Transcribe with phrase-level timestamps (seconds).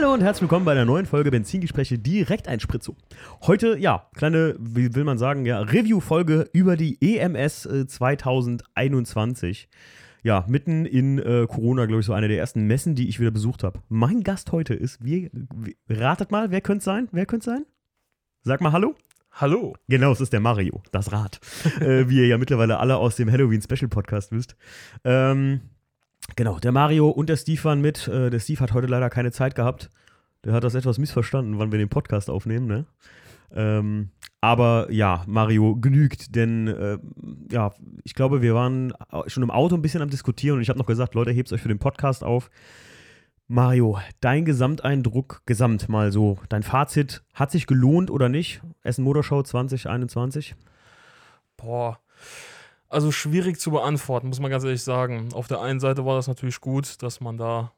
[0.00, 2.94] Hallo und herzlich willkommen bei einer neuen Folge Benzingespräche Direkteinspritzung.
[3.48, 9.68] Heute, ja, kleine, wie will man sagen, ja, Review-Folge über die EMS äh, 2021.
[10.22, 13.32] Ja, mitten in äh, Corona, glaube ich, so eine der ersten Messen, die ich wieder
[13.32, 13.80] besucht habe.
[13.88, 17.08] Mein Gast heute ist, wie, wie ratet mal, wer könnte es sein?
[17.10, 17.66] Wer könnte es sein?
[18.42, 18.94] Sag mal Hallo.
[19.32, 19.74] Hallo.
[19.88, 21.40] Genau, es ist der Mario, das Rad.
[21.80, 24.54] äh, wie ihr ja mittlerweile alle aus dem Halloween Special Podcast wisst.
[25.02, 25.60] Ähm,
[26.36, 28.08] genau, der Mario und der Steve waren mit.
[28.08, 29.90] Äh, der Steve hat heute leider keine Zeit gehabt.
[30.44, 32.86] Der hat das etwas missverstanden, wann wir den Podcast aufnehmen, ne?
[33.50, 36.98] Ähm, aber ja, Mario genügt, denn äh,
[37.50, 37.72] ja,
[38.04, 38.92] ich glaube, wir waren
[39.26, 41.62] schon im Auto ein bisschen am Diskutieren und ich habe noch gesagt, Leute, hebt euch
[41.62, 42.50] für den Podcast auf.
[43.50, 48.60] Mario, dein Gesamteindruck, gesamt mal so, dein Fazit, hat sich gelohnt oder nicht?
[48.82, 50.54] Essen Motorshow 2021?
[51.56, 51.98] Boah,
[52.88, 55.28] also schwierig zu beantworten, muss man ganz ehrlich sagen.
[55.34, 57.72] Auf der einen Seite war das natürlich gut, dass man da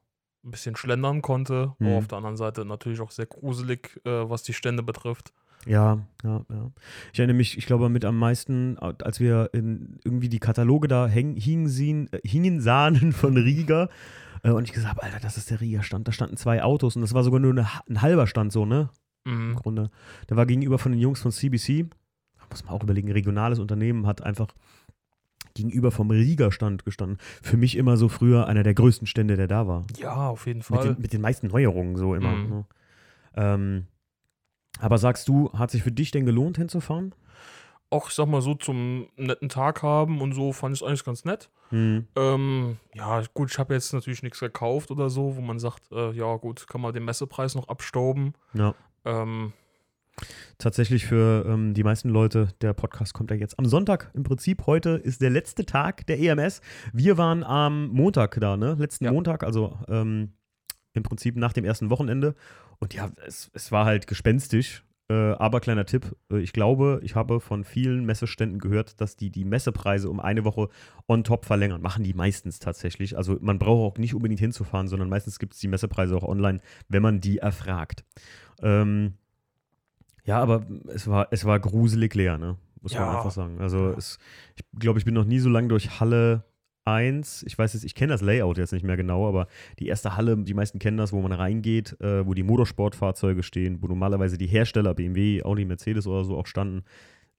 [0.44, 1.86] ein bisschen schlendern konnte, Mhm.
[1.86, 5.32] aber auf der anderen Seite natürlich auch sehr gruselig, äh, was die Stände betrifft.
[5.66, 6.70] Ja, ja, ja.
[7.12, 11.06] Ich erinnere mich, ich glaube, mit am meisten, als wir in irgendwie die Kataloge da
[11.06, 13.90] häng, hingen, sehen, äh, hingen sahen von Riga
[14.42, 16.08] äh, und ich gesagt habe, Alter, das ist der Riga-Stand.
[16.08, 18.88] Da standen zwei Autos und das war sogar nur eine, ein halber Stand so, ne?
[19.26, 19.54] Im Mhm.
[19.56, 19.90] Grunde.
[20.30, 21.90] Der war gegenüber von den Jungs von CBC.
[22.38, 24.48] Da muss man auch überlegen, regionales Unternehmen hat einfach
[25.54, 27.18] gegenüber vom Riga-Stand gestanden.
[27.42, 29.84] Für mich immer so früher einer der größten Stände, der da war.
[29.96, 30.94] Ja, auf jeden Mit Fall.
[30.94, 32.32] den, mit den meisten Neuerungen so immer.
[32.32, 32.48] Mhm.
[32.48, 32.64] Ne?
[33.36, 33.86] Ähm,
[34.78, 37.14] aber sagst du, hat sich für dich denn gelohnt hinzufahren?
[37.90, 41.04] Auch, ich sag mal so, zum netten Tag haben und so fand ich es eigentlich
[41.04, 41.50] ganz nett.
[41.70, 42.06] Hm.
[42.16, 46.12] Ähm, ja, gut, ich habe jetzt natürlich nichts gekauft oder so, wo man sagt, äh,
[46.12, 48.34] ja gut, kann man den Messepreis noch abstauben.
[48.54, 48.74] Ja.
[49.04, 49.52] Ähm,
[50.58, 54.10] Tatsächlich für ähm, die meisten Leute, der Podcast kommt ja jetzt am Sonntag.
[54.14, 56.60] Im Prinzip heute ist der letzte Tag der EMS.
[56.92, 58.76] Wir waren am Montag da, ne?
[58.78, 59.12] Letzten Ja.
[59.12, 60.32] Montag, also ähm,
[60.92, 62.34] im Prinzip nach dem ersten Wochenende.
[62.78, 64.84] Und ja, es, es war halt gespenstisch.
[65.08, 69.30] Äh, aber kleiner Tipp, äh, ich glaube, ich habe von vielen Messeständen gehört, dass die
[69.30, 70.68] die Messepreise um eine Woche
[71.08, 71.82] on top verlängern.
[71.82, 73.16] Machen die meistens tatsächlich.
[73.16, 76.60] Also man braucht auch nicht unbedingt hinzufahren, sondern meistens gibt es die Messepreise auch online,
[76.88, 78.04] wenn man die erfragt.
[78.62, 79.14] Ähm,
[80.24, 82.56] ja, aber es war, es war gruselig leer, ne?
[82.82, 83.16] Muss man Ja.
[83.18, 83.60] einfach sagen.
[83.60, 84.18] Also es,
[84.56, 86.44] ich glaube, ich bin noch nie so lange durch Halle
[86.86, 87.42] 1.
[87.46, 89.48] Ich weiß jetzt, ich kenne das Layout jetzt nicht mehr genau, aber
[89.78, 93.82] die erste Halle, die meisten kennen das, wo man reingeht, äh, wo die Motorsportfahrzeuge stehen,
[93.82, 96.84] wo normalerweise die Hersteller, BMW, Audi, Mercedes oder so auch standen.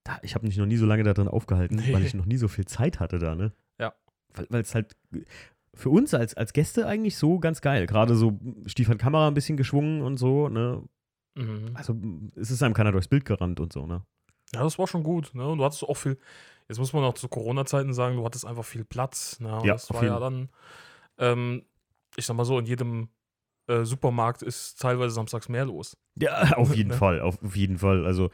[0.03, 1.94] Da, ich habe mich noch nie so lange da drin aufgehalten, Nee.
[1.94, 3.52] weil ich noch nie so viel Zeit hatte da, ne?
[3.80, 3.94] Ja.
[4.50, 4.96] Weil es halt
[5.74, 7.88] für uns als, als Gäste eigentlich so ganz geil.
[7.88, 10.84] Gerade so, Stief hat Kamera ein bisschen geschwungen und so, ne?
[11.36, 11.72] Mhm.
[11.74, 11.96] Also
[12.36, 14.03] es ist einem keiner durchs Bild gerannt und so, ne?
[14.53, 15.34] Ja, das war schon gut.
[15.34, 15.47] Ne?
[15.47, 16.18] Und du hattest auch viel,
[16.68, 19.40] jetzt muss man auch zu Corona-Zeiten sagen, du hattest einfach viel Platz.
[19.40, 19.56] Ne?
[19.56, 20.50] Und Ja, das war ja dann,
[21.18, 21.64] ähm,
[22.18, 23.08] ich sag mal so, in jedem
[23.68, 25.96] äh, Supermarkt ist teilweise samstags mehr los.
[26.20, 26.96] Ja, auf jeden Ne?
[26.97, 28.06] Fall, auf, auf jeden Fall.
[28.06, 28.30] Also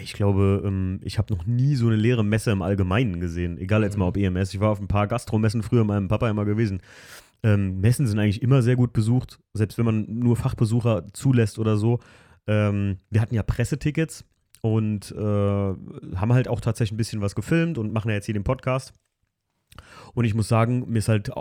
[0.00, 3.58] ich glaube, ähm, ich habe noch nie so eine leere Messe im Allgemeinen gesehen.
[3.58, 4.08] Egal jetzt mal Mhm.
[4.10, 4.54] ob EMS.
[4.54, 6.82] Ich war auf ein paar Gastromessen früher mit meinem Papa immer gewesen.
[7.42, 11.76] Ähm, Messen sind eigentlich immer sehr gut besucht, selbst wenn man nur Fachbesucher zulässt oder
[11.76, 11.98] so.
[12.48, 14.24] Ähm, wir hatten ja Pressetickets
[14.62, 18.34] und äh, haben halt auch tatsächlich ein bisschen was gefilmt und machen ja jetzt hier
[18.34, 18.92] den Podcast.
[20.14, 21.32] Und ich muss sagen, mir ist halt, äh,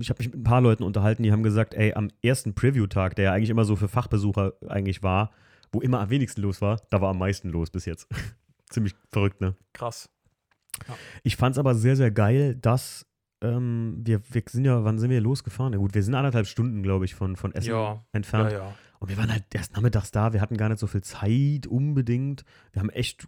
[0.00, 3.16] ich habe mich mit ein paar Leuten unterhalten, die haben gesagt, ey, am ersten Preview-Tag,
[3.16, 5.32] der ja eigentlich immer so für Fachbesucher eigentlich war,
[5.72, 8.06] wo immer am wenigsten los war, da war am meisten los bis jetzt.
[8.70, 9.56] Ziemlich verrückt, ne?
[9.72, 10.08] Krass.
[11.24, 13.06] Ich fand es aber sehr, sehr geil, dass
[13.42, 15.72] ähm, wir, wir sind ja, wann sind wir losgefahren?
[15.72, 18.52] Ja gut, wir sind anderthalb Stunden, glaube ich, von, von Essen Ja, ja, entfernt.
[18.52, 18.74] ja.
[19.00, 22.44] Und wir waren halt erst nachmittags da, wir hatten gar nicht so viel Zeit unbedingt.
[22.72, 23.26] Wir haben echt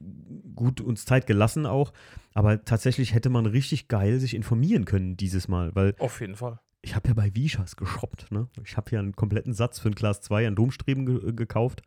[0.54, 1.94] gut uns Zeit gelassen auch.
[2.34, 6.60] Aber tatsächlich hätte man richtig geil sich informieren können dieses Mal, weil Auf jeden Fall.
[6.82, 8.30] ich habe ja bei Vishas geshoppt.
[8.30, 8.48] Ne?
[8.64, 11.82] Ich habe ja einen kompletten Satz für ein Glas 2 an Domstreben ge gekauft.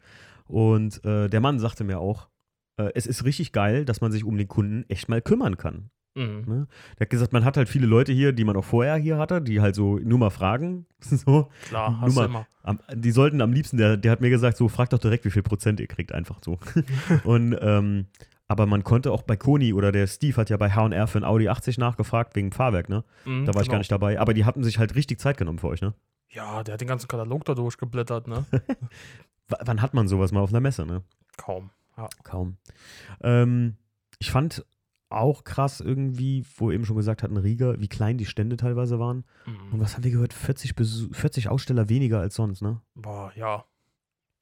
[0.47, 2.29] Und äh, der Mann sagte mir auch,
[2.77, 5.91] äh, es ist richtig geil, dass man sich um den Kunden echt mal kümmern kann.
[6.15, 6.43] Mhm.
[6.47, 6.67] Ne?
[6.97, 9.41] Der hat gesagt, man hat halt viele Leute hier, die man auch vorher hier hatte,
[9.41, 10.85] die halt so nur mal fragen.
[11.01, 11.49] so.
[11.67, 12.47] Klar, hast du Nummer- immer.
[12.63, 15.29] Am, die sollten am liebsten, der, der hat mir gesagt, so fragt doch direkt, wie
[15.29, 16.57] viel Prozent ihr kriegt, einfach so.
[17.23, 18.07] und ähm,
[18.47, 21.23] aber man konnte auch bei Koni oder der Steve hat ja bei HR für ein
[21.23, 23.03] Audi 80 nachgefragt wegen Fahrwerk, ne?
[23.25, 23.77] Mhm, Da war ich gar genau.
[23.79, 24.19] nicht dabei.
[24.19, 25.93] Aber die hatten sich halt richtig Zeit genommen für euch, ne?
[26.29, 28.45] Ja, der hat den ganzen Katalog da durchgeblättert, ne?
[29.47, 31.01] W wann hat man sowas mal auf einer Messe, ne?
[31.37, 31.69] Kaum.
[32.23, 32.57] Kaum.
[33.23, 33.77] Ähm,
[34.19, 34.65] ich fand
[35.09, 38.99] auch krass irgendwie, wo wir eben schon gesagt hatten, Riga, wie klein die Stände teilweise
[38.99, 39.23] waren.
[39.45, 39.79] Und Mhm.
[39.79, 40.33] was haben wir gehört?
[40.33, 42.81] 40, Besu 40 Aussteller weniger als sonst, ne?
[42.95, 43.65] Boah, ja.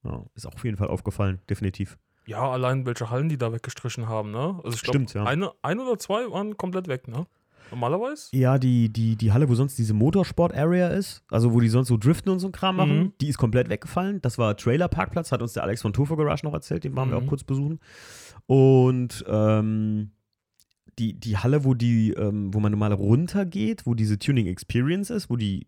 [0.04, 1.98] Ja, ist auch auf jeden Fall aufgefallen, definitiv.
[2.26, 4.60] Ja, allein welche Hallen die da weggestrichen haben, ne?
[4.64, 5.24] Also ich glaube, Stimmt, ja.
[5.26, 7.26] eine, ein oder zwei waren komplett weg, ne?
[7.72, 8.28] Normalerweise?
[8.36, 11.98] Ja, die, die, die Halle, wo sonst diese Motorsport-Area ist, also wo die sonst so
[11.98, 13.14] driften und so ein Kram machen, Mhm.
[13.20, 14.22] die ist komplett weggefallen.
[14.22, 17.20] Das war Trailer-Parkplatz, hat uns der Alex von Tofu Garage noch erzählt, den waren wir
[17.20, 17.26] Mhm.
[17.26, 17.80] auch kurz besuchen.
[18.46, 20.12] Und ähm,
[21.00, 25.30] die, die Halle, wo die, ähm, wo man normal runtergeht, wo diese Tuning Experience ist,
[25.30, 25.68] wo die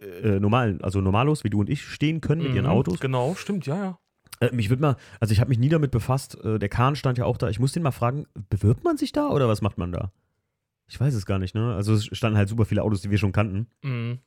[0.00, 3.00] äh, normalen, also Normalos wie du und ich stehen können mit ihren Mhm, Autos.
[3.00, 3.98] Genau, stimmt, ja, ja.
[4.40, 7.16] Äh, mich würde mal, also ich habe mich nie damit befasst, äh, der Kahn stand
[7.18, 7.48] ja auch da.
[7.48, 10.12] Ich muss den mal fragen, bewirbt man sich da oder was macht man da?
[10.88, 11.74] Ich weiß es gar nicht, ne?
[11.74, 13.66] Also es standen halt super viele Autos, die wir schon kannten.
[13.82, 14.18] Mhm.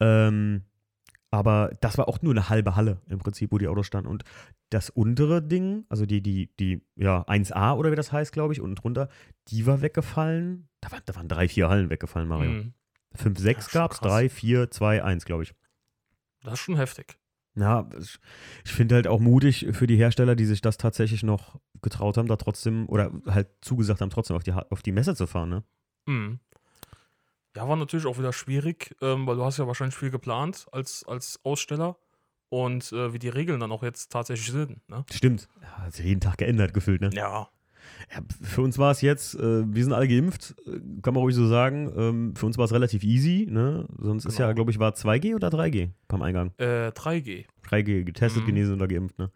[0.00, 0.62] Ähm,
[1.32, 4.10] aber das war auch nur eine halbe Halle im Prinzip, wo die Autos standen.
[4.10, 4.22] Und
[4.68, 8.60] das untere Ding, also die, die, die, ja, 1A oder wie das heißt, glaube ich,
[8.60, 9.08] unten drunter,
[9.48, 10.68] die war weggefallen.
[10.82, 12.50] Da, war, da waren drei, vier Hallen weggefallen, Mario.
[12.50, 12.74] Mhm.
[13.14, 14.12] 5, 6 schon gab's, krass.
[14.12, 15.54] 3, 4, 2, 1, glaube ich.
[16.42, 17.18] Das ist schon heftig.
[17.54, 22.18] Ja, ich, finde halt auch mutig für die Hersteller, die sich das tatsächlich noch getraut
[22.18, 25.48] haben, da trotzdem oder halt zugesagt haben, trotzdem auf die, auf die Messe zu fahren,
[25.48, 25.64] ne?
[26.06, 26.40] Mhm.
[27.56, 31.04] Ja, war natürlich auch wieder schwierig, ähm, weil du hast ja wahrscheinlich viel geplant als,
[31.06, 31.96] als Aussteller
[32.48, 34.86] und äh, wie die Regeln dann auch jetzt tatsächlich sind.
[34.88, 35.04] Ne?
[35.12, 35.48] Stimmt.
[35.62, 37.10] Ja, hat sich jeden Tag geändert gefühlt, ne?
[37.12, 37.48] Ja.
[38.14, 41.34] Ja, für uns war es jetzt, äh, wir sind alle geimpft, äh, kann man ruhig
[41.34, 41.92] so sagen.
[41.96, 43.86] Ähm, für uns war es relativ easy, ne?
[43.98, 44.54] Sonst ist ja, Genau.
[44.54, 46.52] glaube ich, war 2G oder 3G beim Eingang.
[46.58, 47.44] Äh, 3G.
[47.64, 48.46] 3G getestet, Mhm.
[48.46, 49.30] genesen oder geimpft, ne?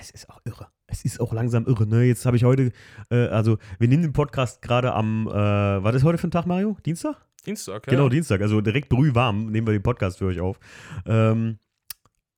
[0.00, 0.68] Es ist auch irre.
[0.86, 2.04] Es ist auch langsam irre, ne?
[2.04, 2.70] Jetzt habe ich heute,
[3.10, 6.46] äh, also wir nehmen den Podcast gerade am, äh, was ist heute für ein Tag,
[6.46, 6.76] Mario?
[6.86, 7.16] Dienstag?
[7.46, 7.90] Dienstag, ja.
[7.92, 8.40] Genau, Dienstag.
[8.40, 10.58] Also direkt brühwarm nehmen wir den Podcast für euch auf.
[11.06, 11.58] Ähm,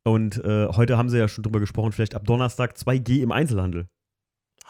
[0.04, 3.88] und äh, heute haben sie ja schon drüber gesprochen, vielleicht ab Donnerstag 2G im Einzelhandel.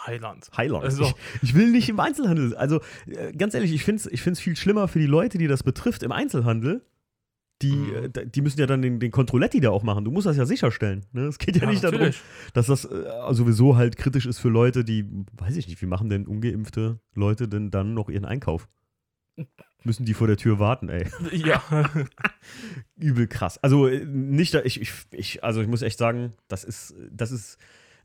[0.06, 0.50] Heiland.
[0.56, 0.84] Highland.
[0.84, 2.54] Also- Ich, ich will nicht im Einzelhandel.
[2.56, 5.46] Also äh, ganz ehrlich, ich finde es ich find's viel schlimmer für die Leute, die
[5.46, 6.84] das betrifft im Einzelhandel.
[7.62, 7.94] Die, Mhm.
[8.14, 10.06] äh, die müssen ja dann den, den Kontrolletti da auch machen.
[10.06, 11.04] Du musst das ja sicherstellen.
[11.12, 11.24] Ne?
[11.24, 12.22] Es geht ja, Ja, nicht darum, natürlich.
[12.54, 15.04] dass das äh, sowieso halt kritisch ist für Leute, die,
[15.36, 18.66] weiß ich nicht, wie machen denn ungeimpfte Leute denn dann noch ihren Einkauf?
[19.82, 21.06] Müssen die vor der Tür warten, ey.
[21.32, 21.62] Ja.
[22.96, 23.58] Übel krass.
[23.62, 27.58] Also äh, nicht, ich, ich, ich, also ich muss echt sagen, das ist, das ist,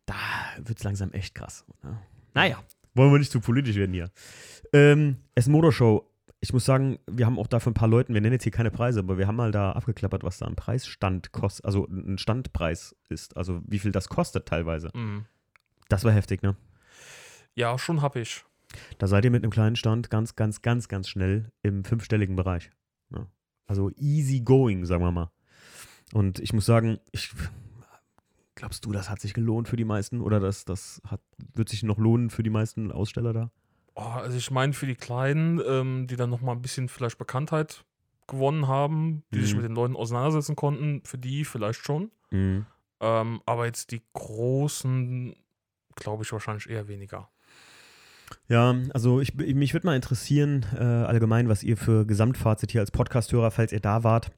[0.05, 0.15] da
[0.57, 1.65] wird es langsam echt krass.
[1.83, 1.99] Ne?
[2.33, 4.09] Naja, wollen wir nicht zu politisch werden hier.
[4.73, 6.09] Ähm, Essen Motorshow.
[6.39, 8.51] Ich muss sagen, wir haben auch da für ein paar Leuten, wir nennen jetzt hier
[8.51, 12.19] keine Preise, aber wir haben mal da abgeklappert, was da ein Preisstand kostet, also ein
[12.19, 14.91] Standpreis ist, also wie viel das kostet teilweise.
[14.93, 15.25] Mhm.
[15.89, 16.55] Das war heftig, ne?
[17.55, 18.43] ja, schon hab ich.
[18.97, 22.71] Da seid ihr mit einem kleinen Stand ganz, ganz, ganz, ganz schnell im fünfstelligen Bereich.
[23.11, 23.27] Ja.
[23.67, 25.31] Also easy going, sagen wir mal.
[26.13, 27.31] Und ich muss sagen, ich,
[28.55, 30.21] glaubst du, das hat sich gelohnt für die meisten?
[30.21, 31.21] Oder das, das hat,
[31.53, 33.51] wird sich noch lohnen für die meisten Aussteller da?
[33.95, 37.85] Oh, also ich meine, für die Kleinen, ähm, die dann nochmal ein bisschen vielleicht Bekanntheit
[38.27, 39.57] gewonnen haben, die sich Mhm.
[39.61, 42.11] mit den Leuten auseinandersetzen konnten, für die vielleicht schon.
[42.31, 42.65] Mhm.
[42.99, 45.35] Ähm, aber jetzt die Großen,
[45.95, 47.29] glaube ich, wahrscheinlich eher weniger.
[48.47, 52.91] Ja, also ich, mich würde mal interessieren, äh, allgemein, was ihr für Gesamtfazit hier als
[52.91, 54.31] Podcasthörer, falls ihr da wart,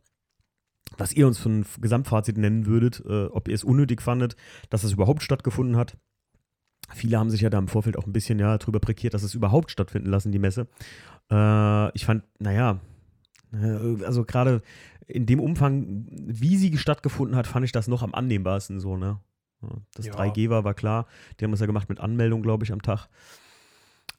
[0.97, 4.35] was ihr uns für ein Gesamtfazit nennen würdet, äh, ob ihr es unnötig fandet,
[4.69, 5.97] dass es überhaupt stattgefunden hat.
[6.93, 9.35] Viele haben sich ja da im Vorfeld auch ein bisschen ja drüber prekiert, dass es
[9.35, 10.67] überhaupt stattfinden lassen, die Messe.
[11.29, 12.79] Äh, ich fand, naja,
[13.51, 14.61] äh, also gerade
[15.05, 19.19] in dem Umfang, wie sie stattgefunden hat, fand ich das noch am annehmbarsten so, ne?
[19.95, 20.13] Das Ja.
[20.13, 21.07] 3G war, war klar.
[21.39, 23.07] Die haben es ja gemacht mit Anmeldung, glaube ich, am Tag.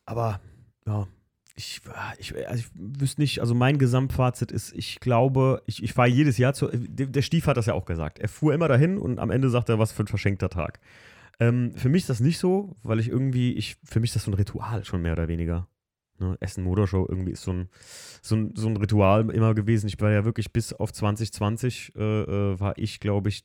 [0.09, 0.41] Aber
[0.87, 1.07] ja,
[1.55, 1.83] ich,
[2.19, 6.39] ich, also ich wüsste nicht, also mein Gesamtfazit ist, ich glaube, ich, ich fahre jedes
[6.39, 6.69] Jahr zu.
[6.73, 8.19] Der, Stief hat das ja auch gesagt.
[8.19, 10.81] Er fuhr immer dahin und am Ende sagt er, was für ein verschenkter Tag.
[11.41, 14.25] Ähm, für mich ist das nicht so, weil ich irgendwie, ich, für mich ist das
[14.25, 15.69] so ein Ritual schon mehr oder weniger.
[16.19, 16.39] Ne?
[16.41, 17.69] Essen Motorshow irgendwie ist so ein,
[18.23, 19.89] so, ein, so ein Ritual immer gewesen.
[19.89, 23.45] Ich war ja wirklich bis auf 2020 äh, äh, war ich, glaube ich,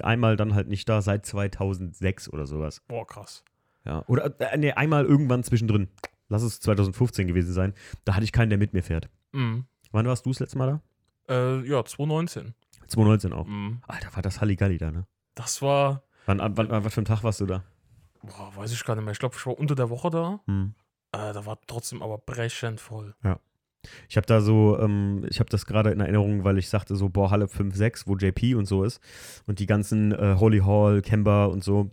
[0.00, 2.80] einmal dann halt nicht da seit 2006 oder sowas.
[2.88, 3.44] Boah, krass.
[3.84, 5.88] Ja, oder äh, nee, einmal irgendwann zwischendrin.
[6.28, 7.74] Lass es 2015 gewesen sein.
[8.04, 9.08] Da hatte ich keinen, der mit mir fährt.
[9.32, 9.66] Mhm.
[9.90, 10.80] Wann warst du das letzte Mal
[11.28, 11.34] da?
[11.34, 12.54] Äh, ja, 2019.
[12.86, 13.46] 2019 auch.
[13.46, 13.80] Mhm.
[13.86, 15.06] Alter, war das Halligalli da, ne?
[15.34, 17.64] Das war, Wann, wann, wann, was für ein Tag warst du da?
[18.22, 19.12] boah, weiß ich gar nicht mehr.
[19.12, 20.40] Ich glaube, ich war unter der Woche da.
[20.46, 20.74] Hm.
[21.12, 23.14] Äh, da war trotzdem aber brechend voll.
[24.08, 27.08] Ich habe da so, ähm, ich habe das gerade in Erinnerung, weil ich sagte so,
[27.08, 29.00] boah, Halle 5, 6, wo JP und so ist.
[29.46, 31.90] Und die ganzen äh, Holy Hall, Kemba und so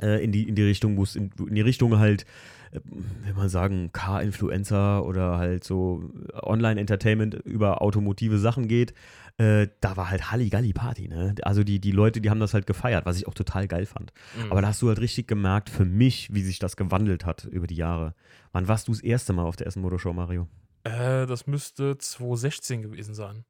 [0.00, 2.24] äh, in, die, in die Richtung, wo es in, in die Richtung halt,
[2.72, 2.80] äh,
[3.24, 8.94] will man sagen, Car-Influencer oder halt so Online-Entertainment über automotive Sachen geht.
[9.38, 11.34] Äh, da war halt Halligalli-Party, ne?
[11.42, 14.12] Also die, die Leute, die haben das halt gefeiert, was ich auch total geil fand.
[14.36, 14.50] Mhm.
[14.50, 17.68] Aber da hast du halt richtig gemerkt, für mich, wie sich das gewandelt hat über
[17.68, 18.14] die Jahre.
[18.52, 20.48] Wann warst du das erste Mal auf der Essen Motorshow, Mario?
[20.88, 23.44] äh, das müsste 2016 gewesen sein.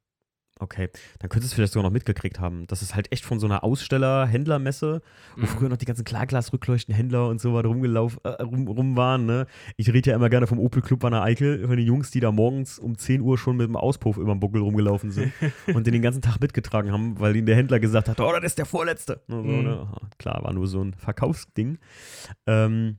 [0.61, 0.89] Okay,
[1.19, 2.67] dann könntest du es vielleicht sogar noch mitgekriegt haben.
[2.67, 5.01] Das ist halt echt von so einer Aussteller-Händlermesse,
[5.37, 5.47] wo Mhm.
[5.47, 9.25] früher noch die ganzen Klarglas-Rückleuchten-Händler und so was rumgelauf, äh, rum, rum waren.
[9.25, 9.47] Ne?
[9.77, 12.19] Ich rede ja immer gerne vom Opel Club an der Eickel, von den Jungs, die
[12.19, 15.31] da morgens um 10 Uhr schon mit dem Auspuff über den Buckel rumgelaufen sind
[15.73, 18.43] und den den ganzen Tag mitgetragen haben, weil ihnen der Händler gesagt hat, oh, das
[18.43, 19.21] ist der Vorletzte.
[19.29, 19.63] So, Mhm.
[19.63, 19.87] ne?
[20.17, 21.77] Klar, war nur so ein Verkaufsding.
[22.47, 22.97] Ähm,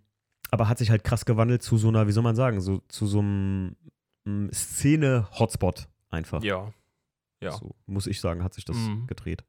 [0.51, 3.07] aber hat sich halt krass gewandelt zu so einer, wie soll man sagen, so, zu
[3.07, 3.77] so einem
[4.25, 6.43] mm, Szene-Hotspot einfach.
[6.43, 6.73] Ja.
[7.41, 7.53] Ja.
[7.53, 9.07] So, muss ich sagen, hat sich das Mhm.
[9.07, 9.45] gedreht.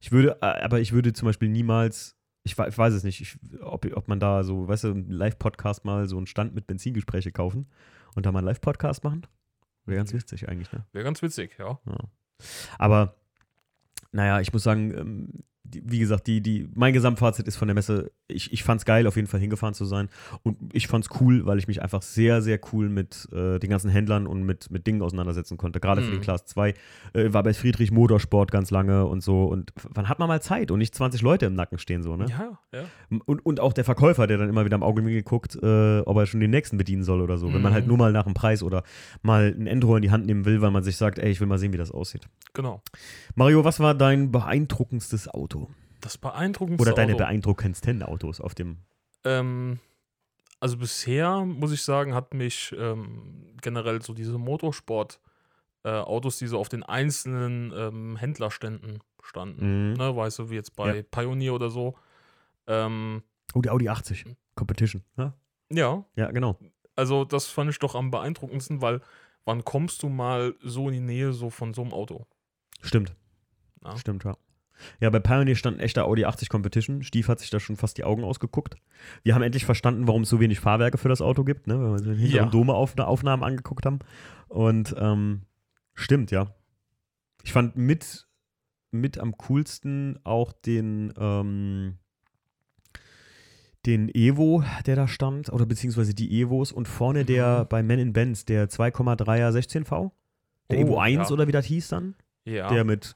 [0.00, 3.38] Ich würde, äh, aber ich würde zum Beispiel niemals, ich, ich weiß es nicht, ich,
[3.62, 7.32] ob, ob man da so, weißt du, einen Live-Podcast mal so einen Stand mit Benzingespräche
[7.32, 7.66] kaufen
[8.14, 9.26] und da mal einen Live-Podcast machen.
[9.86, 10.84] Wäre ganz witzig eigentlich, ne?
[10.92, 11.78] Wäre ganz witzig, ja.
[12.78, 13.16] Aber,
[14.12, 18.12] naja, ich muss sagen, ähm, wie gesagt, die, die, mein Gesamtfazit ist von der Messe,
[18.28, 20.08] ich, ich fand es geil, auf jeden Fall hingefahren zu sein.
[20.42, 23.70] Und ich fand es cool, weil ich mich einfach sehr, sehr cool mit äh, den
[23.70, 25.80] ganzen Händlern und mit, mit Dingen auseinandersetzen konnte.
[25.80, 26.12] Gerade für Mhm.
[26.16, 26.74] den Class 2.
[27.14, 29.44] Äh, war bei Friedrich Motorsport ganz lange und so.
[29.44, 32.26] Und wann hat man mal Zeit und nicht 20 Leute im Nacken stehen, so, ne?
[32.28, 32.84] Ja, ja.
[33.24, 36.16] Und, und auch der Verkäufer, der dann immer wieder am Auge mir geguckt, äh, ob
[36.18, 37.52] er schon den nächsten bedienen soll oder so.
[37.54, 37.88] Wenn man halt Mhm.
[37.88, 38.82] nur mal nach dem Preis oder
[39.22, 41.46] mal ein Endrohr in die Hand nehmen will, weil man sich sagt, ey, ich will
[41.46, 42.28] mal sehen, wie das aussieht.
[42.52, 42.82] Genau.
[43.34, 45.63] Mario, was war dein beeindruckendstes Auto?
[46.04, 47.24] Das beeindruckendste Oder deine Auto.
[47.24, 48.76] beeindruckendsten Autos auf dem.
[49.24, 49.78] Ähm,
[50.60, 56.68] also bisher, muss ich sagen, hat mich ähm, generell so diese Motorsport-Autos, die so auf
[56.68, 59.92] den einzelnen ähm, Händlerständen standen.
[59.92, 59.94] Mhm.
[59.94, 61.02] Ne, weißt du, wie jetzt bei Ja.
[61.10, 61.94] Pioneer oder so.
[62.66, 63.22] Ähm,
[63.54, 64.26] Oh, die Audi 80.
[64.56, 65.02] Competition.
[65.16, 65.32] Ja,
[65.70, 66.58] ja, ja genau.
[66.96, 69.00] also das fand ich doch am beeindruckendsten, weil
[69.44, 72.26] wann kommst du mal so in die Nähe so von so einem Auto?
[72.82, 73.14] Stimmt.
[73.84, 73.96] Ja.
[73.96, 74.36] Stimmt, ja.
[75.00, 77.02] Ja, bei Pioneer stand ein echter Audi 80 Competition.
[77.02, 78.74] Stief hat sich da schon fast die Augen ausgeguckt.
[79.22, 81.74] Wir haben endlich verstanden, warum es so wenig Fahrwerke für das Auto gibt, ne?
[81.78, 82.50] weil wir uns den hinteren Ja.
[82.50, 84.00] Dome auf, Aufnahmen angeguckt haben.
[84.48, 85.42] Und ähm,
[85.94, 86.54] stimmt, ja.
[87.44, 88.26] Ich fand mit,
[88.90, 91.98] mit am coolsten auch den, ähm,
[93.86, 97.68] den Evo, der da stand, oder beziehungsweise die Evos und vorne der Mhm.
[97.68, 100.10] bei Men in Benz, der 2,3er 16V.
[100.70, 101.34] Der Oh, Evo 1 ja.
[101.34, 102.14] oder wie das hieß dann?
[102.46, 102.68] Ja.
[102.72, 103.14] Der mit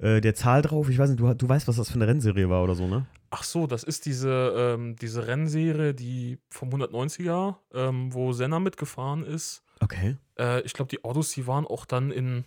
[0.00, 0.88] äh, der Zahl drauf.
[0.88, 3.06] Ich weiß nicht, du, du weißt, was das für eine Rennserie war oder so, ne?
[3.30, 9.24] Ach so, das ist diese, ähm, diese Rennserie, die vom 190er, ähm, wo Senna mitgefahren
[9.24, 9.62] ist.
[9.80, 10.16] Okay.
[10.38, 12.44] Äh, ich glaube, die Autos, die waren auch dann in.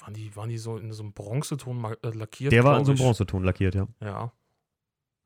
[0.00, 2.52] Waren die, waren die so in so einem Bronzeton äh, lackiert?
[2.52, 3.00] Der war in so einem.
[3.00, 3.88] Bronzeton lackiert, ja.
[4.00, 4.32] Ja,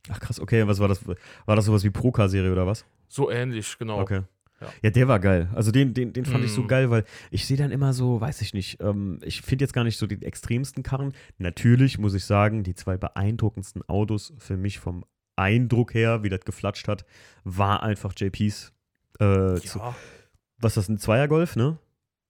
[0.08, 0.66] Ach krass, okay.
[0.66, 1.06] Was war das?
[1.06, 2.84] War das sowas wie Procar-Serie oder was?
[3.14, 4.00] so ähnlich, genau.
[4.00, 4.22] Okay.
[4.60, 4.68] Ja.
[4.82, 5.48] Ja, der war geil.
[5.54, 6.68] Also den, den, den fand ich so Mm.
[6.68, 9.84] geil, weil ich sehe dann immer so, weiß ich nicht, ähm, ich finde jetzt gar
[9.84, 11.12] nicht so die extremsten Karren.
[11.38, 15.04] Natürlich muss ich sagen, die zwei beeindruckendsten Autos für mich vom
[15.36, 17.04] Eindruck her, wie das geflatscht hat,
[17.42, 18.72] war einfach JPs.
[19.18, 19.94] Äh, zu, Ja,
[20.58, 21.78] was ist das, ein Zweiergolf, ne?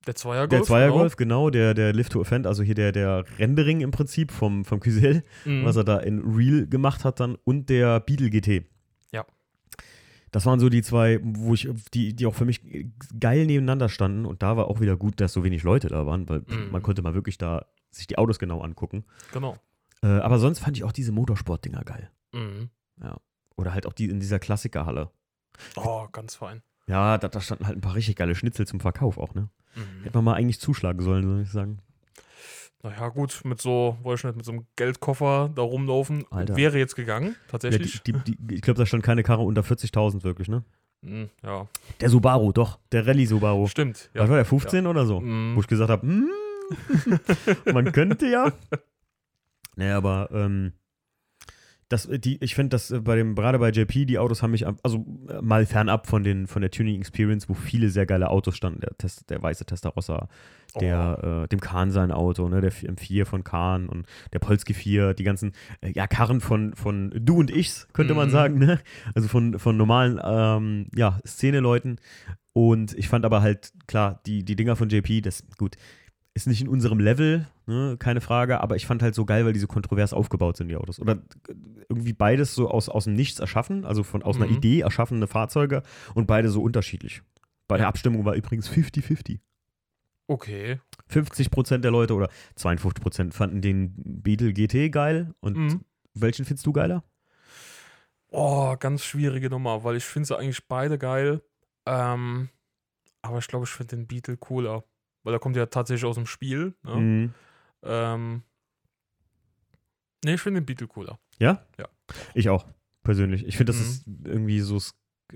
[0.06, 0.50] der Zweiergolf.
[0.50, 4.32] Der Zweiergolf, genau, der, der Lift to Offend, also hier der, der Rendering im Prinzip
[4.32, 5.20] vom, vom Genau.
[5.44, 5.64] Mhm.
[5.64, 8.66] was er da in Real gemacht hat dann und der Beetle GT.
[10.34, 10.38] Ja.
[10.38, 12.60] Das waren so die zwei, wo ich, die, die auch für mich
[13.20, 16.28] geil nebeneinander standen und da war auch wieder gut, dass so wenig Leute da waren,
[16.28, 16.70] weil Mhm.
[16.72, 19.04] man konnte mal wirklich da sich die Autos genau angucken.
[19.32, 19.56] Genau.
[20.02, 22.10] Äh, aber sonst fand ich auch diese Motorsport-Dinger geil.
[22.32, 22.68] Mhm.
[23.56, 25.10] Oder halt auch die in dieser Klassikerhalle.
[25.76, 26.62] Oh, ganz fein.
[26.88, 29.48] Ja, da, da standen halt ein paar richtig geile Schnitzel zum Verkauf auch, ne?
[29.76, 30.02] Mhm.
[30.02, 31.78] Hätte man mal eigentlich zuschlagen sollen, soll ich sagen.
[32.84, 36.26] Naja, gut, mit so, wollte ich nicht mit so einem Geldkoffer da rumlaufen.
[36.30, 36.54] Alter.
[36.54, 38.02] Wäre jetzt gegangen, Ja, tatsächlich.
[38.02, 40.62] die, die, die, ich glaube, da stand keine Karre unter 40.000 wirklich, ne?
[41.00, 41.66] Mhm, ja,
[42.00, 42.78] Der Subaru, doch.
[42.92, 43.66] Der Rallye Subaru.
[43.68, 44.10] stimmt.
[44.12, 44.28] Was Ja.
[44.28, 45.20] war der, 15 oder so?
[45.20, 45.56] Mhm.
[45.56, 46.28] Wo ich gesagt habe, hm,
[47.72, 48.52] man könnte ja.
[49.76, 50.72] Naja, aber ähm,
[51.88, 54.66] das, die, ich finde, dass äh, bei dem, gerade bei JP, die Autos haben mich,
[54.66, 58.56] also äh, mal fernab von, den, von der Tuning Experience, wo viele sehr geile Autos
[58.56, 60.28] standen, der, Test, der weiße Testarossa,
[60.80, 65.14] der, äh, dem Kahn sein Auto, ne, der M4 von Kahn und der Polski 4,
[65.14, 68.32] die ganzen, äh, ja, Karren von, von du und ichs, könnte man Mhm.
[68.32, 68.80] sagen, ne?
[69.14, 71.98] Also von, von normalen, ähm, ja, Szeneleuten.
[72.52, 75.76] Und ich fand aber halt, klar, die, die Dinger von JP, das, gut,
[76.34, 79.52] ist nicht in unserem Level, ne, keine Frage, aber ich fand halt so geil, weil
[79.52, 81.00] die so kontrovers aufgebaut sind, die Autos.
[81.00, 81.18] Oder
[81.88, 84.54] irgendwie beides so aus, aus dem Nichts erschaffen, also von aus einer Mhm.
[84.54, 85.82] Idee erschaffene Fahrzeuge
[86.14, 87.22] und beide so unterschiedlich.
[87.68, 89.40] Bei der Abstimmung war übrigens 50-50.
[90.26, 90.80] Okay.
[91.10, 95.34] 50% der Leute oder 52% fanden den Beetle GT geil.
[95.40, 95.80] Und Mhm.
[96.14, 97.04] welchen findest du geiler?
[98.28, 101.42] Oh, ganz schwierige Nummer, weil ich finde sie eigentlich beide geil.
[101.86, 102.48] Ähm,
[103.22, 104.84] aber ich glaube, ich finde den Beetle cooler.
[105.22, 106.74] Weil er kommt ja tatsächlich aus dem Spiel.
[106.82, 106.96] Ne?
[106.96, 107.34] Mhm.
[107.84, 108.42] Ähm,
[110.24, 111.18] nee, ich finde den Beetle cooler.
[111.38, 111.64] Ja?
[111.78, 111.86] Ja.
[112.34, 112.66] Ich auch,
[113.02, 113.44] persönlich.
[113.46, 113.88] Ich finde, das Mhm.
[113.88, 114.78] ist irgendwie so,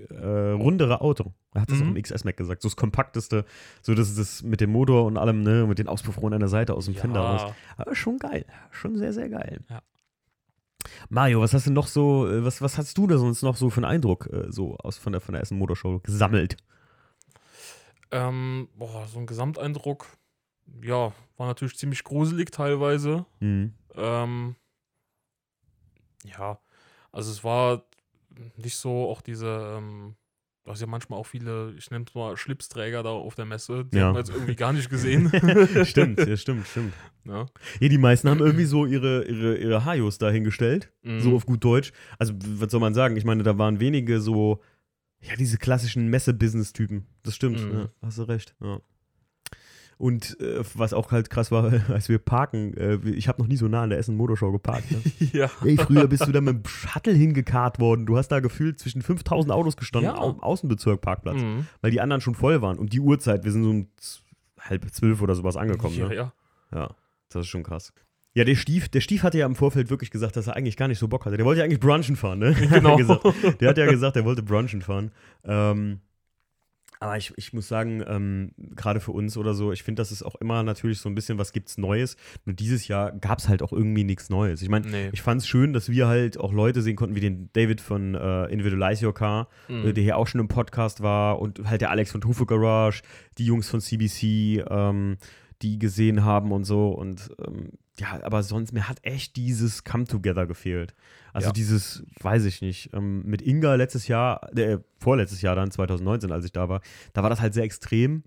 [0.09, 1.33] äh, rundere Auto.
[1.53, 1.83] Er hat das Mhm.
[1.83, 2.61] auch im XS-Mac gesagt.
[2.61, 3.43] So das kompakteste,
[3.81, 6.49] so dass es das mit dem Motor und allem, ne, mit den Auspuffrohren an der
[6.49, 7.41] Seite aus dem Fender raus.
[7.41, 8.45] ja, Aber schon geil.
[8.71, 9.61] Schon sehr, sehr geil.
[9.69, 9.81] Ja.
[11.09, 13.69] Mario, was hast du noch so, äh, was, was hast du da sonst noch so
[13.69, 16.55] für einen Eindruck äh, so aus von der, von der Essen Motorshow gesammelt?
[18.11, 20.07] ähm, boah, so ein Gesamteindruck,
[20.83, 23.25] ja, war natürlich ziemlich gruselig teilweise.
[23.39, 23.73] Mhm.
[23.95, 24.55] Ähm,
[26.25, 26.59] ja,
[27.11, 27.83] also es war
[28.57, 30.15] nicht so auch diese, ähm,
[30.63, 33.85] du hast ja manchmal auch viele, ich nenne es mal Schlipsträger da auf der Messe,
[33.85, 34.05] die Ja.
[34.07, 35.29] haben wir jetzt irgendwie gar nicht gesehen.
[35.85, 36.93] stimmt, ja, stimmt, stimmt.
[37.25, 37.45] ja.
[37.79, 40.91] Ja, die meisten haben irgendwie so ihre, ihre, ihre Hajos dahingestellt.
[41.03, 41.19] Mhm.
[41.21, 41.91] So auf gut Deutsch.
[42.17, 43.17] Also, was soll man sagen?
[43.17, 44.61] Ich meine, da waren wenige so,
[45.21, 47.05] ja, diese klassischen Messe-Business-Typen.
[47.23, 47.73] Das stimmt, Mhm.
[47.73, 48.55] ja, hast du recht.
[48.61, 48.79] Ja.
[49.99, 53.57] Und äh, was auch halt krass war, als wir parken, äh, ich habe noch nie
[53.57, 54.89] so nah an der Essen Motorshow geparkt.
[54.91, 55.01] Ne?
[55.33, 55.51] ja.
[55.63, 58.05] Ey, früher bist du da mit dem Shuttle hingekarrt worden.
[58.05, 60.17] Du hast da gefühlt zwischen 5000 Autos gestanden, Ja.
[60.17, 61.67] au Außenbezirk Parkplatz, Mhm.
[61.81, 62.79] weil die anderen schon voll waren.
[62.79, 63.87] Und die Uhrzeit, wir sind so um
[64.61, 65.95] halb zwölf oder sowas angekommen.
[65.97, 66.15] ja, ne?
[66.15, 66.33] ja.
[66.73, 66.95] Ja,
[67.29, 67.91] das ist schon krass.
[68.35, 70.87] Ja, der Stief, der Stief hatte ja im Vorfeld wirklich gesagt, dass er eigentlich gar
[70.87, 71.35] nicht so Bock hatte.
[71.35, 72.53] Der wollte ja eigentlich brunchen fahren, ne?
[72.69, 72.95] Genau.
[73.59, 75.11] Der hat ja gesagt, er wollte brunchen fahren.
[75.43, 75.99] Ähm,
[77.01, 80.21] aber ich, ich muss sagen, ähm, gerade für uns oder so, ich finde, das ist
[80.23, 82.17] auch immer natürlich so ein bisschen, was gibt's Neues.
[82.45, 84.61] Nur dieses Jahr gab es halt auch irgendwie nichts Neues.
[84.61, 85.09] Ich meine, Nee.
[85.13, 88.15] ich fand es schön, dass wir halt auch Leute sehen konnten, wie den David von
[88.15, 89.85] äh, Individualize Your Car, Mhm.
[89.87, 93.01] äh, der hier auch schon im Podcast war und halt der Alex von Tufe Garage,
[93.37, 95.17] die Jungs von CBC, ähm,
[95.61, 96.89] die gesehen haben und so.
[96.89, 100.93] Und ähm, ja, aber sonst, mir hat echt dieses Come-Together gefehlt.
[101.33, 101.51] Also Ja.
[101.53, 106.45] dieses, weiß ich nicht, ähm, mit Inga letztes Jahr, äh, vorletztes Jahr dann, 2019, als
[106.45, 106.81] ich da war,
[107.13, 108.23] da war das halt sehr extrem.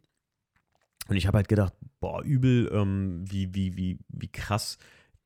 [1.09, 4.79] Und ich habe halt gedacht, boah, übel, ähm, wie, wie, wie, wie krass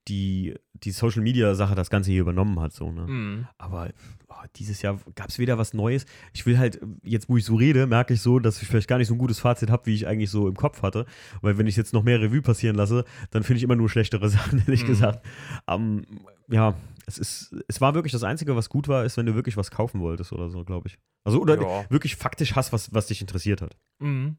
[0.09, 3.07] die, die Social Media Sache das Ganze hier übernommen hat, so, ne?
[3.07, 3.49] Mhm.
[3.59, 3.91] Aber
[4.29, 6.07] oh, dieses Jahr gab es wieder was Neues.
[6.33, 8.99] Ich will halt, jetzt wo ich so rede, merke ich so, dass ich vielleicht gar
[8.99, 11.07] nicht so ein gutes Fazit habe, wie ich eigentlich so im Kopf hatte.
[11.41, 14.29] Weil wenn ich jetzt noch mehr Revue passieren lasse, dann finde ich immer nur schlechtere
[14.31, 14.87] Sachen, ehrlich Mhm.
[14.87, 15.27] gesagt.
[15.67, 16.05] Ähm,
[16.49, 16.75] ja,
[17.07, 19.71] es ist, es war wirklich das Einzige, was gut war, ist, wenn du wirklich was
[19.71, 20.99] kaufen wolltest oder so, glaube ich.
[21.25, 21.91] Also, oder Ja.
[21.91, 23.76] wirklich faktisch hast, was, was dich interessiert hat.
[23.99, 24.37] Mhm.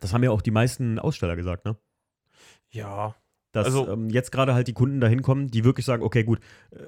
[0.00, 1.76] Das haben ja auch die meisten Aussteller gesagt, ne?
[2.70, 3.14] Ja,
[3.52, 6.40] dass Also- ähm, jetzt gerade halt die Kunden da hinkommen, die wirklich sagen, okay, gut,
[6.70, 6.78] äh,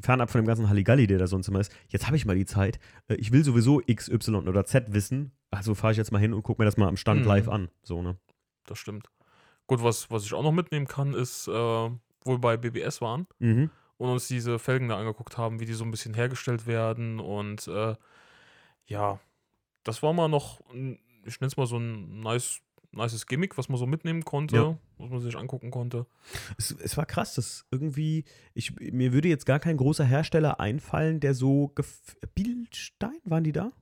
[0.00, 2.44] fernab von dem ganzen Halligalli, der da sonst immer ist, jetzt habe ich mal die
[2.46, 6.18] Zeit, äh, ich will sowieso X, Y oder Z wissen, also fahre ich jetzt mal
[6.18, 7.26] hin und gucke mir das mal am Stand Mhm.
[7.28, 8.16] live an, so, ne?
[8.66, 9.08] das stimmt.
[9.66, 11.90] Gut, was, was ich auch noch mitnehmen kann, ist, äh, wo
[12.24, 13.70] wir bei BBS waren Mhm.
[13.96, 17.66] und uns diese Felgen da angeguckt haben, wie die so ein bisschen hergestellt werden und
[17.68, 17.94] äh,
[18.86, 19.18] ja,
[19.84, 22.60] das war mal noch, ich nenne es mal so ein nice,
[22.92, 24.78] nices Gimmick, was man so mitnehmen konnte, Ja.
[24.98, 26.06] was man sich angucken konnte.
[26.58, 28.24] Es, es war krass, das irgendwie,
[28.54, 33.52] ich, mir würde jetzt gar kein großer Hersteller einfallen, der so, gef Bildstein, waren die
[33.52, 33.72] da?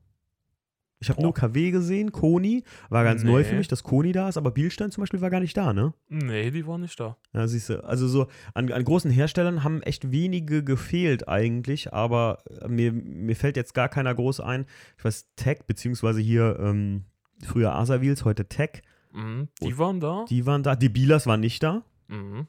[1.03, 3.59] Ich habe nur KW gesehen, Koni, war ganz neu für Nee.
[3.59, 5.95] mich, dass Koni da ist, aber Bildstein zum Beispiel war gar nicht da, ne?
[6.09, 7.17] Nee, die waren nicht da.
[7.33, 12.43] Ja, siehst du, also so an, an großen Herstellern haben echt wenige gefehlt eigentlich, aber
[12.61, 14.67] äh, mir, mir fällt jetzt gar keiner groß ein.
[14.99, 17.07] Ich weiß, Tech, beziehungsweise hier ähm,
[17.43, 20.25] früher Asa Wheels, heute Tech, Mhm, die waren da.
[20.29, 20.77] die waren da.
[20.77, 21.83] Die Bielers waren nicht da.
[22.09, 22.47] Mhm.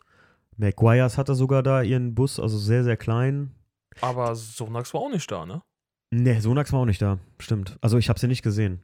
[0.58, 3.52] McGuire's hatte sogar da ihren Bus, also sehr, sehr klein.
[4.02, 5.62] Aber Sonax war auch nicht da, ne?
[6.12, 7.78] Ne, Sonax war auch nicht da, stimmt.
[7.82, 8.82] Also ich habe sie nicht gesehen.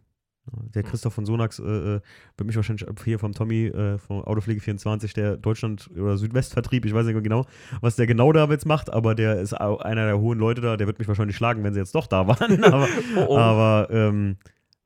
[0.73, 0.89] Der Hm.
[0.89, 2.01] Christoph von Sonax äh, äh,
[2.37, 7.05] wird mich wahrscheinlich hier vom Tommy äh, von Autopflege24, der Deutschland- oder Südwestvertrieb, ich weiß
[7.05, 7.45] nicht genau,
[7.81, 10.87] was der genau da jetzt macht, aber der ist einer der hohen Leute da, der
[10.87, 12.63] wird mich wahrscheinlich schlagen, wenn sie jetzt doch da waren.
[12.63, 12.87] aber
[13.17, 13.37] Oh, oh.
[13.37, 14.37] aber ähm,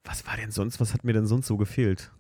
[0.04, 2.12] was war denn sonst, was hat mir denn sonst so gefehlt?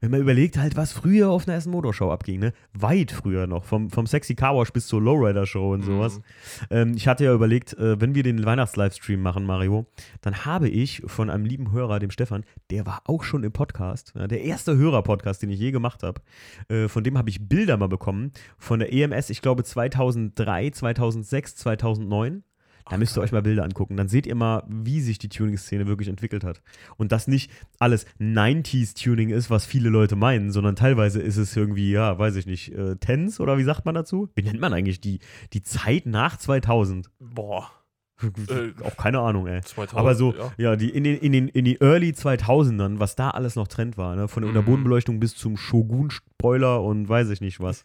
[0.00, 2.52] Wenn man überlegt halt, was früher auf einer Essen Motorshow abging, ne?
[2.72, 6.18] Weit früher noch, vom, vom Sexy Car Wash bis zur Lowrider Show und sowas.
[6.18, 6.22] Mhm.
[6.70, 9.86] Ähm, ich hatte ja überlegt, äh, wenn wir den Weihnachts-Livestream machen, Mario,
[10.20, 14.12] dann habe ich von einem lieben Hörer, dem Stefan, der war auch schon im Podcast,
[14.16, 16.20] ja, der erste Hörer-Podcast, den ich je gemacht habe,
[16.68, 21.56] äh, von dem habe ich Bilder mal bekommen von der EMS, ich glaube 2003, 2006,
[21.56, 22.42] 2009.
[22.90, 23.96] Da müsst ihr euch mal Bilder angucken.
[23.96, 26.60] Dann seht ihr mal, wie sich die Tuning-Szene wirklich entwickelt hat.
[26.96, 31.90] Und dass nicht alles 90s-Tuning ist, was viele Leute meinen, sondern teilweise ist es irgendwie,
[31.92, 34.28] ja, weiß ich nicht, äh, Tens oder wie sagt man dazu?
[34.34, 35.20] Wie nennt man eigentlich die,
[35.54, 37.10] die Zeit nach 2000?
[37.18, 37.70] Boah,
[38.22, 39.60] Äh, Auch keine Ahnung, ey.
[39.62, 39.98] 2000.
[39.98, 40.52] Aber so, ja.
[40.56, 43.96] ja, die, in, den, in, den, in den Early 2000ern, was da alles noch Trend
[43.96, 44.28] war, ne?
[44.28, 44.56] von der Mhm.
[44.58, 47.84] Unterbodenbeleuchtung bis zum Shogun-Spoiler und weiß ich nicht was.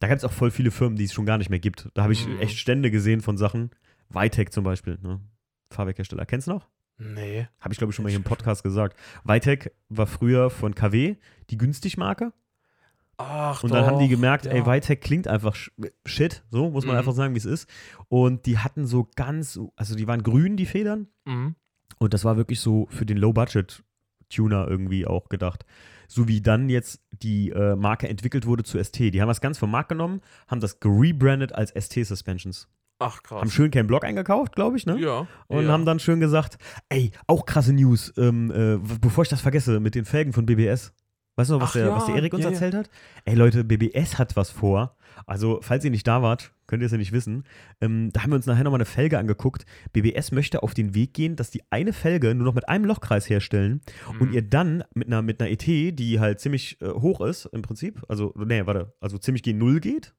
[0.00, 1.88] Da gab es auch voll viele Firmen, die es schon gar nicht mehr gibt.
[1.94, 2.40] Da habe ich Mhm.
[2.40, 3.70] echt Stände gesehen von Sachen.
[4.10, 5.20] Vitec zum Beispiel, ne?
[5.70, 6.26] Fahrwerkhersteller.
[6.26, 6.68] Kennst du noch?
[6.98, 7.46] Nee.
[7.60, 8.96] Habe ich, glaube ich, schon mal hier im Podcast gesagt.
[9.24, 11.16] Vitec war früher von KW
[11.50, 12.32] die Günstigmarke.
[13.16, 14.66] Ach, Und dann haben die doch, gemerkt, ey, ja.
[14.66, 15.54] Vitec klingt einfach
[16.06, 16.98] shit, so muss man Mhm.
[17.00, 17.68] einfach sagen, wie es ist.
[18.08, 21.06] Und die hatten so ganz, also die waren grün, die Federn.
[21.26, 21.54] Mhm.
[21.98, 25.64] Und das war wirklich so für den Low-Budget-Tuner irgendwie auch gedacht.
[26.08, 28.98] So wie dann jetzt die äh, Marke entwickelt wurde zu ST.
[29.12, 32.68] Die haben das ganz vom Markt genommen, haben das gerebrandet als ST Suspensions.
[33.00, 33.40] Ach, krass.
[33.40, 34.98] Haben schön keinen Blog eingekauft, glaube ich, ne?
[35.00, 35.26] ja.
[35.48, 35.72] Und ja.
[35.72, 36.58] haben dann schön gesagt,
[36.90, 40.92] ey, auch krasse News, ähm, äh, bevor ich das vergesse, mit den Felgen von BBS.
[41.36, 42.90] Weißt du noch, was, Ach der, ja, was der Erik uns ja, erzählt hat?
[43.24, 44.96] Ey Leute, BBS hat was vor.
[45.26, 47.44] Also, falls ihr nicht da wart, könnt ihr es ja nicht wissen.
[47.80, 49.64] Ähm, da haben wir uns nachher nochmal eine Felge angeguckt.
[49.94, 53.30] BBS möchte auf den Weg gehen, dass die eine Felge nur noch mit einem Lochkreis
[53.30, 53.80] herstellen
[54.18, 54.34] und Mhm.
[54.34, 58.02] ihr dann mit einer, mit einer ET, die halt ziemlich äh, hoch ist im Prinzip,
[58.08, 60.14] also, nee, warte, also ziemlich gen Null geht?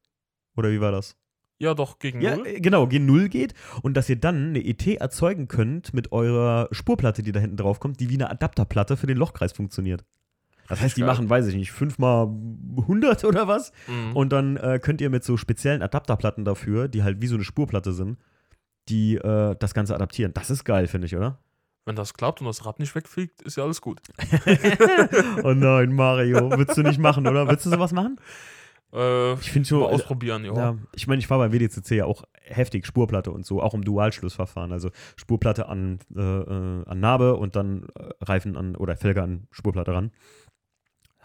[0.56, 1.16] Oder wie war das?
[1.62, 2.46] Ja, doch, gegen Ja, Null.
[2.48, 6.66] äh, genau, gen Null geht und dass ihr dann eine ET erzeugen könnt mit eurer
[6.72, 10.04] Spurplatte, die da hinten drauf kommt, die wie eine Adapterplatte für den Lochkreis funktioniert.
[10.68, 12.22] Das heißt, die machen, weiß ich nicht, 5 mal
[12.78, 13.70] 100 oder was.
[13.86, 14.16] Mhm.
[14.16, 17.44] Und dann äh, könnt ihr mit so speziellen Adapterplatten dafür, die halt wie so eine
[17.44, 18.18] Spurplatte sind,
[18.88, 20.32] die äh, das Ganze adaptieren.
[20.34, 21.38] Das ist geil, finde ich, oder?
[21.84, 24.00] Wenn das klappt und das Rad nicht wegfliegt, ist ja alles gut.
[25.44, 27.46] oh nein, Mario, würdest du nicht machen, oder?
[27.46, 28.18] Würdest du sowas machen?
[28.92, 29.94] Äh, Ich finde mal schon.
[29.94, 30.54] ausprobieren, ja.
[30.54, 33.84] Ja, ich meine, ich war beim WDCC ja auch heftig Spurplatte und so, auch im
[33.84, 34.72] Dualschlussverfahren.
[34.72, 39.46] Also Spurplatte an, äh, äh, an Narbe und dann äh, Reifen an oder Felge an
[39.50, 40.12] Spurplatte ran.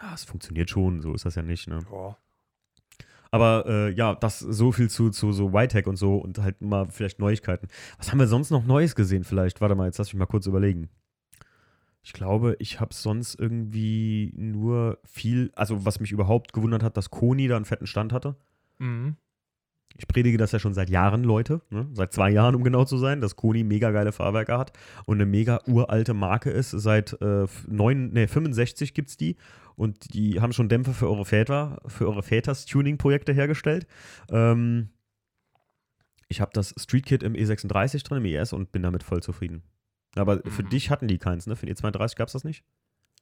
[0.02, 1.80] Ja, es funktioniert schon, so ist das ja nicht, ne?
[1.92, 2.18] Ja.
[3.30, 6.88] Aber äh, ja, das so viel zu, zu so Whitech und so und halt mal
[6.90, 7.68] vielleicht Neuigkeiten.
[7.98, 9.60] Was haben wir sonst noch Neues gesehen vielleicht?
[9.60, 10.90] Warte mal, jetzt lass mich mal kurz überlegen.
[12.08, 17.10] Ich glaube, ich habe sonst irgendwie nur viel, also was mich überhaupt gewundert hat, dass
[17.12, 18.38] Koni da einen fetten Stand hatte.
[18.78, 19.18] Mhm.
[19.98, 21.60] Ich predige das ja schon seit Jahren, Leute.
[21.70, 21.90] Ne?
[21.92, 24.72] Seit zwei Jahren, um genau zu sein, dass Koni mega geile Fahrwerke hat
[25.06, 26.72] und eine mega uralte Marke ist.
[26.72, 29.36] Seit äh, f- neun, nee, 65 gibt es die.
[29.76, 33.86] Und die haben schon Dämpfer für eure Väter, für eure Väters Tuning-Projekte hergestellt.
[34.32, 34.92] Ähm,
[36.30, 39.62] ich habe das Street Kit im E36 drin, im ES und bin damit voll zufrieden.
[40.18, 40.70] Aber für Mhm.
[40.70, 41.56] dich hatten die keins, ne?
[41.56, 42.64] Für den E32 gab es das nicht?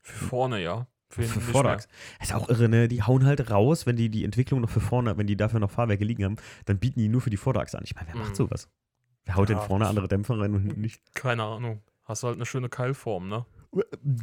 [0.03, 0.87] Für vorne, ja.
[1.09, 1.87] Für, Für Vorderachs.
[2.21, 2.87] Ist auch irre, ne?
[2.87, 5.71] Die hauen halt raus, wenn die die Entwicklung noch für vorne, wenn die dafür noch
[5.71, 7.83] Fahrwerke liegen haben, dann bieten die nur für die Vorderachse an.
[7.85, 8.35] Ich meine, wer macht Mhm.
[8.35, 8.69] sowas?
[9.25, 11.01] Wer haut denn Ja, vorne das- andere Dämpfer rein und hinten nicht?
[11.15, 11.81] Keine Ahnung.
[12.03, 13.45] Hast du halt eine schöne Keilform, ne?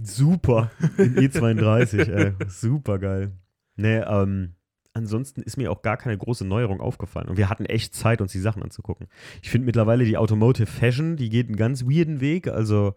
[0.02, 0.70] Super.
[0.98, 2.34] Im E32, ey.
[2.48, 3.32] Super geil.
[3.76, 4.54] Nee, ähm,
[4.94, 7.28] ansonsten ist mir auch gar keine große Neuerung aufgefallen.
[7.28, 9.08] Und wir hatten echt Zeit, uns die Sachen anzugucken.
[9.42, 12.48] Ich finde mittlerweile die Automotive Fashion, die geht einen ganz weirden Weg.
[12.48, 12.94] Also,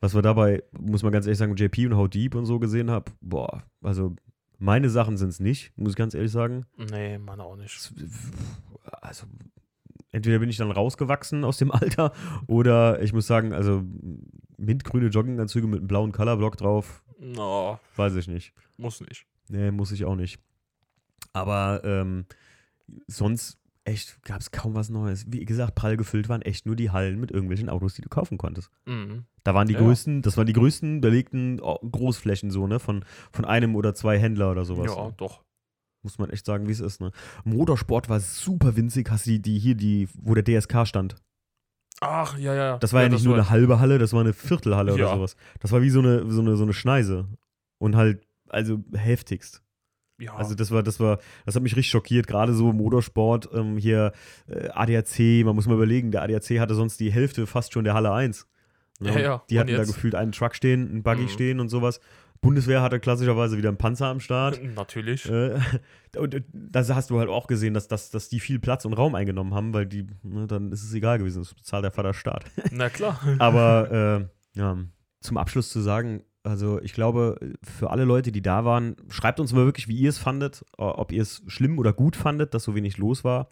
[0.00, 2.90] was wir dabei, muss man ganz ehrlich sagen, JP und How Deep und so gesehen
[2.90, 4.14] haben, boah, also
[4.58, 6.66] meine Sachen sind es nicht, muss ich ganz ehrlich sagen.
[6.90, 7.92] Nee, meine auch nicht.
[9.02, 9.26] Also,
[10.12, 12.12] entweder bin ich dann rausgewachsen aus dem Alter
[12.46, 13.84] oder ich muss sagen, also
[14.56, 18.52] mintgrüne Jogginganzüge mit einem blauen Colorblock drauf, No, weiß ich nicht.
[18.76, 19.26] muss nicht.
[19.48, 20.38] Nee, muss ich auch nicht.
[21.36, 22.24] Aber ähm,
[23.08, 25.26] sonst echt gab es kaum was Neues.
[25.28, 28.38] Wie gesagt, prall gefüllt waren echt nur die Hallen mit irgendwelchen Autos, die du kaufen
[28.38, 28.70] konntest.
[28.86, 29.26] Mhm.
[29.44, 29.80] Da waren die Ja.
[29.80, 32.78] größten, das waren die größten belegten oh, Großflächen so, ne?
[32.80, 34.86] Von, von einem oder zwei Händler oder sowas.
[34.96, 35.44] Ja, doch.
[36.02, 37.12] Muss man echt sagen, wie es ist, ne?
[37.44, 39.10] Motorsport war super winzig.
[39.10, 41.16] Hast du die, die hier, die, wo der DSK stand?
[42.00, 42.78] Ach, ja, ja.
[42.78, 45.14] Das war ja, nicht nur eine halbe Halle, das war eine Viertelhalle oder Ja.
[45.14, 45.36] sowas.
[45.60, 47.28] Das war wie so eine, so eine, so eine Schneise.
[47.78, 49.62] Und halt, also heftigst.
[50.18, 53.50] Ja, Also das war, das war, das hat mich richtig schockiert, gerade so im Motorsport,
[53.52, 54.12] ähm, hier
[54.48, 57.94] äh, ADAC, man muss mal überlegen, der ADAC hatte sonst die Hälfte fast schon der
[57.94, 58.46] Halle 1.
[59.00, 59.10] Ne?
[59.12, 59.42] Ja, ja.
[59.50, 61.28] Die hatten da gefühlt einen Truck stehen, einen Buggy Mhm.
[61.28, 62.00] stehen und sowas.
[62.40, 64.58] Bundeswehr hatte klassischerweise wieder einen Panzer am Start.
[64.74, 65.28] natürlich.
[65.28, 65.58] Äh,
[66.16, 68.92] und äh, da hast du halt auch gesehen, dass, dass, dass die viel Platz und
[68.94, 72.14] Raum eingenommen haben, weil die, ne, dann ist es egal gewesen, das bezahlt der Vater
[72.14, 72.44] Staat.
[72.70, 73.20] Na klar.
[73.38, 74.78] Aber äh, ja,
[75.20, 79.52] zum Abschluss zu sagen, also ich glaube, für alle Leute, die da waren, schreibt uns
[79.52, 82.74] mal wirklich, wie ihr es fandet, ob ihr es schlimm oder gut fandet, dass so
[82.74, 83.50] wenig los war.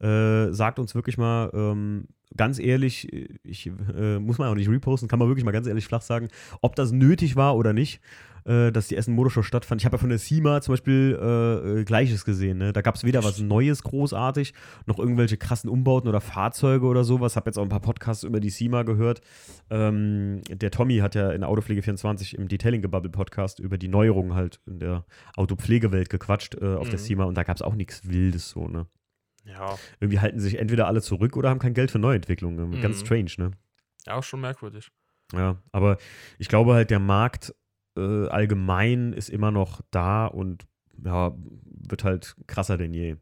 [0.00, 3.12] Äh, sagt uns wirklich mal, ähm, ganz ehrlich,
[3.44, 6.28] ich äh, muss man auch nicht reposten, kann man wirklich mal ganz ehrlich flach sagen,
[6.62, 8.00] ob das nötig war oder nicht,
[8.46, 9.82] äh, dass die Essen Motorshow stattfand.
[9.82, 12.58] Ich habe ja von der SEMA zum Beispiel äh, äh, Gleiches gesehen.
[12.58, 12.72] Ne?
[12.72, 14.54] Da gab es weder was Neues großartig,
[14.86, 17.36] noch irgendwelche krassen Umbauten oder Fahrzeuge oder sowas.
[17.36, 19.20] Habe jetzt auch ein paar Podcasts über die SEMA gehört.
[19.68, 24.60] Ähm, der Tommy hat ja in Autopflege24 im Detailing Gebubble Podcast über die Neuerungen halt
[24.66, 25.04] in der
[25.36, 27.04] Autopflegewelt gequatscht auf der Mhm.
[27.04, 28.86] SEMA und da gab es auch nichts Wildes so, ne?
[29.50, 32.70] Ja, Irgendwie halten sich entweder alle zurück oder haben kein Geld für Neuentwicklungen.
[32.70, 32.80] Mhm.
[32.80, 33.50] Ganz strange, ne?
[34.06, 34.90] ja, schon merkwürdig.
[35.32, 35.98] Ja, aber
[36.38, 37.54] ich glaube halt, der Markt
[37.96, 40.66] äh, allgemein ist immer noch da und
[41.04, 41.34] ja,
[41.64, 43.16] wird halt krasser denn je.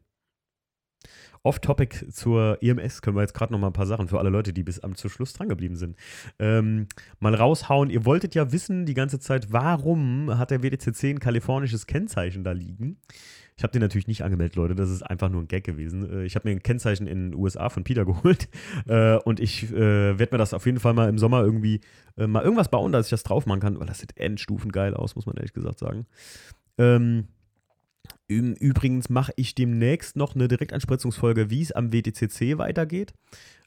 [1.43, 4.51] Off-Topic zur EMS können wir jetzt gerade noch mal ein paar Sachen für alle Leute,
[4.51, 5.95] die bis am zum Schluss dran geblieben sind.
[6.37, 6.87] Ähm,
[7.19, 7.89] mal raushauen.
[7.89, 12.51] Ihr wolltet ja wissen die ganze Zeit, warum hat der WDC 10 kalifornisches Kennzeichen da
[12.51, 12.99] liegen?
[13.59, 14.73] Ich habe den natürlich nicht angemeldet, Leute.
[14.73, 16.09] Das ist einfach nur ein Gag gewesen.
[16.09, 18.47] Äh, ich habe mir ein Kennzeichen in den USA von Peter geholt.
[18.87, 21.81] Äh, und ich äh, werde mir das auf jeden Fall mal im Sommer irgendwie
[22.15, 25.15] mal irgendwas bauen, dass ich das drauf machen kann, weil das sieht endstufen geil aus,
[25.15, 26.05] muss man ehrlich gesagt sagen.
[26.77, 27.27] Ähm,
[28.27, 33.13] übrigens mache ich demnächst noch eine Direktanspritzungsfolge, wie es am WTCC weitergeht.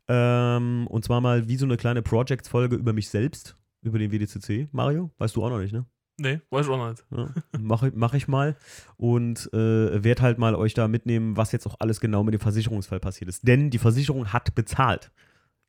[0.08, 4.68] Ähm, und zwar mal wie so eine kleine Project-Folge über mich selbst, über den WDCC.
[4.72, 5.86] Mario, weißt du auch noch nicht, ne?
[6.18, 7.04] Nee, weiß ich auch nicht.
[7.10, 8.56] Ja, Mache mach ich mal
[8.96, 12.40] und äh, werde halt mal euch da mitnehmen, was jetzt auch alles genau mit dem
[12.40, 13.46] Versicherungsfall passiert ist.
[13.46, 15.10] Denn die Versicherung hat bezahlt.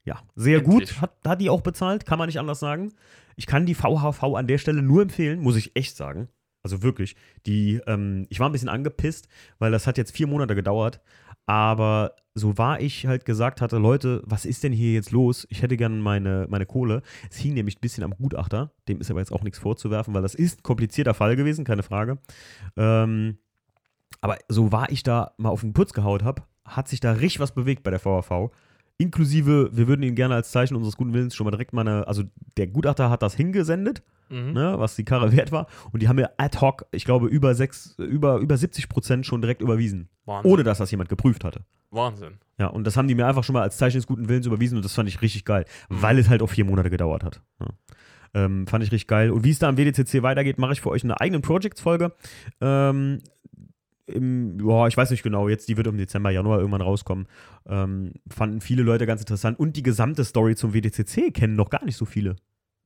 [0.06, 0.90] Ja, sehr Endlich.
[0.90, 2.94] gut hat, hat die auch bezahlt, kann man nicht anders sagen.
[3.36, 6.28] Ich kann die VHV an der Stelle nur empfehlen, muss ich echt sagen.
[6.62, 7.16] Also wirklich.
[7.46, 9.28] Die, ähm, ich war ein bisschen angepisst,
[9.60, 11.02] weil das hat jetzt vier Monate gedauert.
[11.46, 15.46] Aber so war ich halt gesagt hatte, Leute, was ist denn hier jetzt los?
[15.50, 17.02] Ich hätte gerne meine, meine Kohle.
[17.30, 18.72] Es hing nämlich ein bisschen am Gutachter.
[18.88, 21.84] Dem ist aber jetzt auch nichts vorzuwerfen, weil das ist ein komplizierter Fall gewesen, keine
[21.84, 22.18] Frage.
[22.78, 23.38] Ähm,
[24.22, 27.40] aber so war ich da mal auf den Putz gehaut habe, hat sich da richtig
[27.40, 28.52] was bewegt bei der VHV.
[28.98, 32.08] Inklusive, wir würden ihn gerne als Zeichen unseres guten Willens schon mal direkt mal eine,
[32.08, 32.24] also
[32.58, 34.54] der Gutachter hat das hingesendet, Mhm.
[34.54, 35.68] ne, was die Karre wert war.
[35.92, 39.42] Und die haben mir ad hoc, ich glaube, über, sechs, über, über 70 Prozent schon
[39.42, 40.10] direkt überwiesen.
[40.26, 40.52] Wahnsinn.
[40.52, 41.62] Ohne dass das jemand geprüft hatte.
[41.92, 42.36] Wahnsinn.
[42.58, 44.78] Ja, und das haben die mir einfach schon mal als Zeichen des guten Willens überwiesen
[44.78, 46.02] und das fand ich richtig geil, Mhm.
[46.02, 47.42] weil es halt auch vier Monate gedauert hat.
[47.60, 47.68] Ja.
[48.36, 49.30] Ähm, fand ich richtig geil.
[49.32, 52.14] Und wie es da am WDCC weitergeht, mache ich für euch eine eigene Projects-Folge.
[52.62, 53.20] Ähm,
[54.06, 57.28] im, boah, ich weiß nicht genau, jetzt die wird im Dezember, Januar irgendwann rauskommen.
[57.68, 59.60] Ähm, fanden viele Leute ganz interessant.
[59.60, 62.36] Und die gesamte Story zum WDCC kennen noch gar nicht so viele.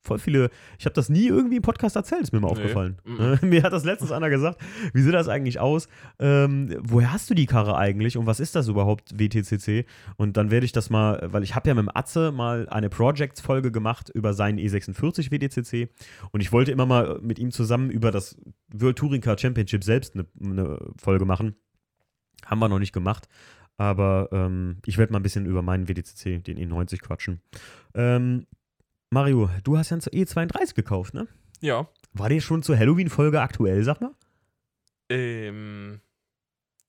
[0.07, 2.53] Voll viele, ich habe das nie irgendwie im Podcast erzählt, ist mir mal Nee.
[2.53, 2.97] aufgefallen.
[3.03, 3.39] Mhm.
[3.49, 4.61] Mir hat das letztens einer gesagt,
[4.93, 5.89] wie sieht das eigentlich aus?
[6.17, 9.85] Ähm, woher hast du die Karre eigentlich und was ist das überhaupt, WTCC?
[10.15, 12.89] Und dann werde ich das mal, weil ich habe ja mit dem Atze mal eine
[12.89, 15.89] Projects-Folge gemacht über seinen E46 WTCC
[16.31, 18.37] und ich wollte immer mal mit ihm zusammen über das
[18.71, 21.55] World Touring Car Championship selbst eine, eine Folge machen.
[22.45, 23.27] Haben wir noch nicht gemacht.
[23.79, 27.41] Aber ähm, ich werde mal ein bisschen über meinen WDCC, den E90, quatschen.
[27.93, 28.47] Ähm,
[29.09, 31.27] Mario, du hast ja einen E32 gekauft, ne?
[31.61, 31.87] Ja.
[32.13, 34.11] War der schon zur Halloween-Folge aktuell, sag mal?
[35.09, 36.01] Ähm,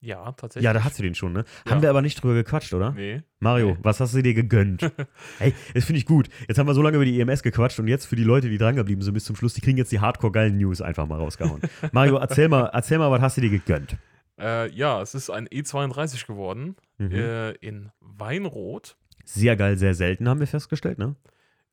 [0.00, 0.64] ja, tatsächlich.
[0.64, 1.44] Ja, da hast du den schon, ne?
[1.64, 1.72] Ja.
[1.72, 2.92] Haben wir aber nicht drüber gequatscht, oder?
[2.92, 3.22] Nee.
[3.40, 3.76] Mario, Nee.
[3.82, 4.82] was hast du dir gegönnt?
[5.38, 6.28] hey, das finde ich gut.
[6.48, 8.58] Jetzt haben wir so lange über die EMS gequatscht und jetzt für die Leute, die
[8.58, 11.62] drangeblieben sind bis zum Schluss, die kriegen jetzt die hardcore-geilen News einfach mal rausgehauen.
[11.92, 13.96] Mario, erzähl mal, erzähl mal, was hast du dir gegönnt?
[14.40, 16.76] Äh, ja, es ist ein E32 geworden.
[16.98, 17.12] Mhm.
[17.12, 18.96] Äh, in Weinrot.
[19.24, 21.16] Sehr geil, sehr selten, haben wir festgestellt, ne?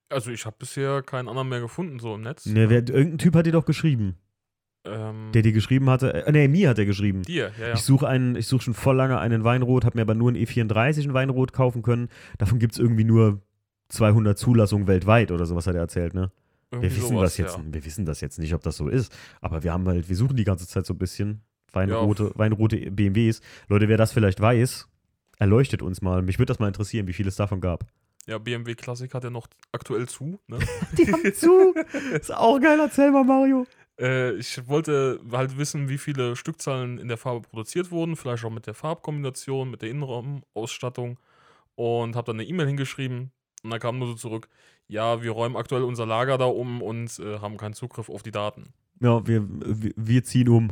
[0.10, 2.46] Also ich habe bisher keinen anderen mehr gefunden, so im Netz.
[2.46, 4.16] ne wer, irgendein Typ hat dir doch geschrieben.
[4.88, 7.24] Ähm, Der dir geschrieben hatte, äh, nee, mir hat er geschrieben.
[7.24, 7.74] dir, ja, ja.
[7.74, 10.38] Ich suche einen, ich suche schon voll lange einen Weinrot, habe mir aber nur einen
[10.38, 12.10] E34 in Weinrot kaufen können.
[12.38, 13.42] Davon gibt es irgendwie nur
[13.90, 16.32] 200 Zulassungen weltweit oder sowas hat er erzählt, ne?
[16.72, 17.64] Wir wissen, sowas, was jetzt, Ja.
[17.72, 20.36] wir wissen das jetzt nicht, ob das so ist, aber wir haben halt, wir suchen
[20.36, 21.42] die ganze Zeit so ein bisschen
[21.72, 23.42] Weinrote, Weinrote BMWs.
[23.70, 24.88] Leute, wer das vielleicht weiß,
[25.40, 26.22] erleuchtet uns mal.
[26.22, 27.86] Mich würde das mal interessieren, wie viel es davon gab.
[28.28, 30.40] Ja, BMW Classic hat ja noch aktuell zu.
[30.48, 30.60] Ne?
[30.98, 31.74] Die haben zu.
[32.14, 33.66] Ist auch geil, erzähl mal, Mario.
[34.00, 38.52] äh, ich wollte halt wissen, wie viele Stückzahlen in der Farbe produziert wurden, vielleicht auch
[38.52, 41.20] mit der Farbkombination, mit der Innenraumausstattung
[41.76, 43.32] und habe dann eine E-Mail hingeschrieben
[43.64, 44.48] und dann kam nur so zurück,
[44.88, 48.32] ja, wir räumen aktuell unser Lager da um und äh, haben keinen Zugriff auf die
[48.32, 48.74] Daten.
[49.02, 49.46] Ja, wir,
[49.98, 50.72] wir, ziehen um.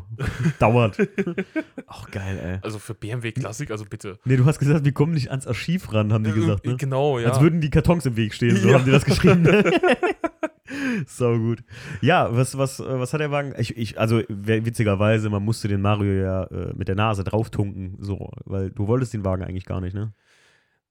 [0.60, 0.98] Dauert.
[1.88, 2.60] Auch geil, ey.
[2.62, 4.18] Also für BMW Classic, also bitte.
[4.24, 6.78] Nee, du hast gesagt, wir kommen nicht ans Archiv ran, haben die gesagt, Äh, ne?
[6.78, 7.30] Genau, ja.
[7.30, 8.76] Als würden die Kartons im Weg stehen, so Ja.
[8.76, 9.46] haben die das geschrieben.
[11.08, 11.64] so gut.
[12.02, 13.54] Ja, was, was, äh, was hat der Wagen?
[13.58, 18.32] Ich, ich, also witzigerweise, man musste den Mario ja äh, mit der Nase drauftunken, so,
[18.46, 20.14] weil du wolltest den Wagen eigentlich gar nicht, ne?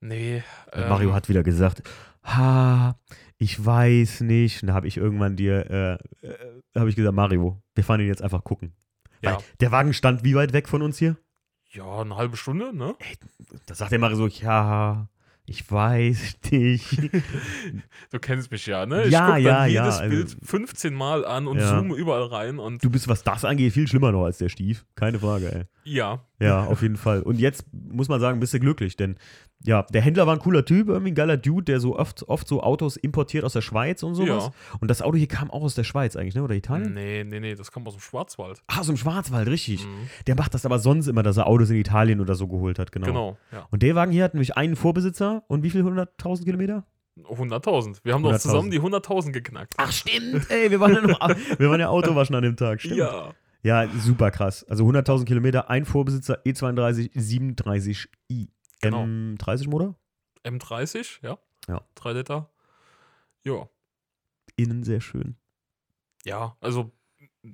[0.00, 0.42] nee.
[0.72, 1.82] Ähm, Mario hat wieder gesagt,
[2.24, 2.96] ha,
[3.42, 4.62] ich weiß nicht.
[4.62, 5.68] Und da habe ich irgendwann dir,
[6.22, 6.34] äh, äh,
[6.78, 8.72] habe ich gesagt, Mario, wir fahren ihn jetzt einfach gucken.
[9.20, 9.32] Ja.
[9.34, 11.16] Weil der Wagen stand wie weit weg von uns hier?
[11.72, 12.94] Ja, eine halbe Stunde, ne?
[13.66, 15.08] Da sagt der Mario so, ja,
[15.46, 17.10] ich weiß nicht.
[18.10, 19.08] Du kennst mich ja, ne?
[19.08, 21.68] Ja, guck dann ja, jedes ja, also- Bild 15 Mal an und Ja.
[21.78, 24.84] zoome überall rein und Du bist, was das angeht, viel schlimmer noch als der Stief.
[24.94, 25.64] Keine Frage, ey.
[25.84, 26.20] ja.
[26.38, 27.22] Ja, auf jeden Fall.
[27.22, 29.16] Und jetzt muss man sagen, bist du glücklich, denn
[29.64, 32.48] ja, der Händler war ein cooler Typ, irgendwie ein geiler Dude, der so oft, oft
[32.48, 34.46] so Autos importiert aus der Schweiz und sowas.
[34.46, 34.76] Ja.
[34.80, 36.42] Und das Auto hier kam auch aus der Schweiz eigentlich, ne?
[36.42, 36.94] Oder Italien?
[36.94, 38.62] Nee, nee, nee, das kommt aus dem Schwarzwald.
[38.66, 39.84] Ah, aus dem Schwarzwald, richtig.
[39.86, 40.08] Mhm.
[40.26, 42.92] Der macht das aber sonst immer, dass er Autos in Italien oder so geholt hat,
[42.92, 43.06] genau.
[43.06, 43.66] Genau, ja.
[43.70, 45.82] Und der Wagen hier hat nämlich einen Vorbesitzer und wie viel?
[45.82, 46.84] 100.000 Kilometer?
[47.20, 47.98] 100.000.
[48.04, 48.38] Wir haben doch 100.000.
[48.38, 49.74] zusammen die 100.000 geknackt.
[49.76, 50.50] Ach, stimmt.
[50.50, 51.20] Ey, wir waren ja noch,
[51.58, 52.96] wir waren ja Autowaschen an dem Tag, stimmt.
[52.96, 53.32] ja.
[53.64, 54.64] Ja, super krass.
[54.64, 58.48] Also 100.000 Kilometer, ein Vorbesitzer, E E32 37i.
[58.82, 59.04] Genau.
[59.04, 59.94] M30 Motor?
[60.44, 61.38] M30, ja.
[61.68, 61.82] Ja.
[61.94, 62.50] 3 Liter.
[63.44, 63.68] Ja.
[64.56, 65.36] Innen sehr schön.
[66.24, 66.92] Ja, also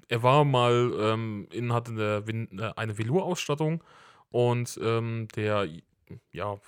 [0.08, 3.82] er war mal, ähm, innen hatte eine, äh, eine Velour-Ausstattung
[4.30, 5.68] und ähm, der
[6.32, 6.58] ja,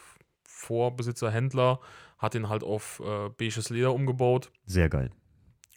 [0.45, 1.81] Vorbesitzer, Händler
[2.19, 4.51] hat ihn halt auf äh, beiges Leder umgebaut.
[4.67, 5.11] Sehr geil.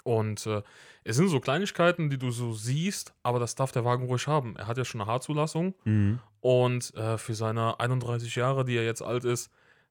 [0.03, 0.61] Und äh,
[1.05, 4.55] es sind so Kleinigkeiten, die du so siehst, aber das darf der Wagen ruhig haben.
[4.57, 6.19] Er hat ja schon eine H-Zulassung Mhm.
[6.41, 9.49] und äh, für seine 31 Jahre, die er jetzt alt ist,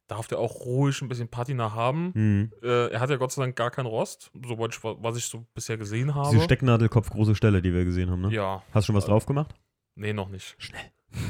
[0.08, 2.10] darf der auch ruhig ein bisschen Patina haben.
[2.14, 2.52] Mhm.
[2.62, 5.46] Äh, er hat ja Gott sei Dank gar keinen Rost, soweit ich, was ich so
[5.54, 6.28] bisher gesehen habe.
[6.30, 8.30] Diese Stecknadelkopf große Stelle, die wir gesehen haben, ne?
[8.32, 9.54] ja, Hast du schon was Äh, drauf gemacht?
[9.94, 10.54] nee, noch nicht.
[10.58, 10.80] Schnell.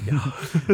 [0.06, 0.32] Ja.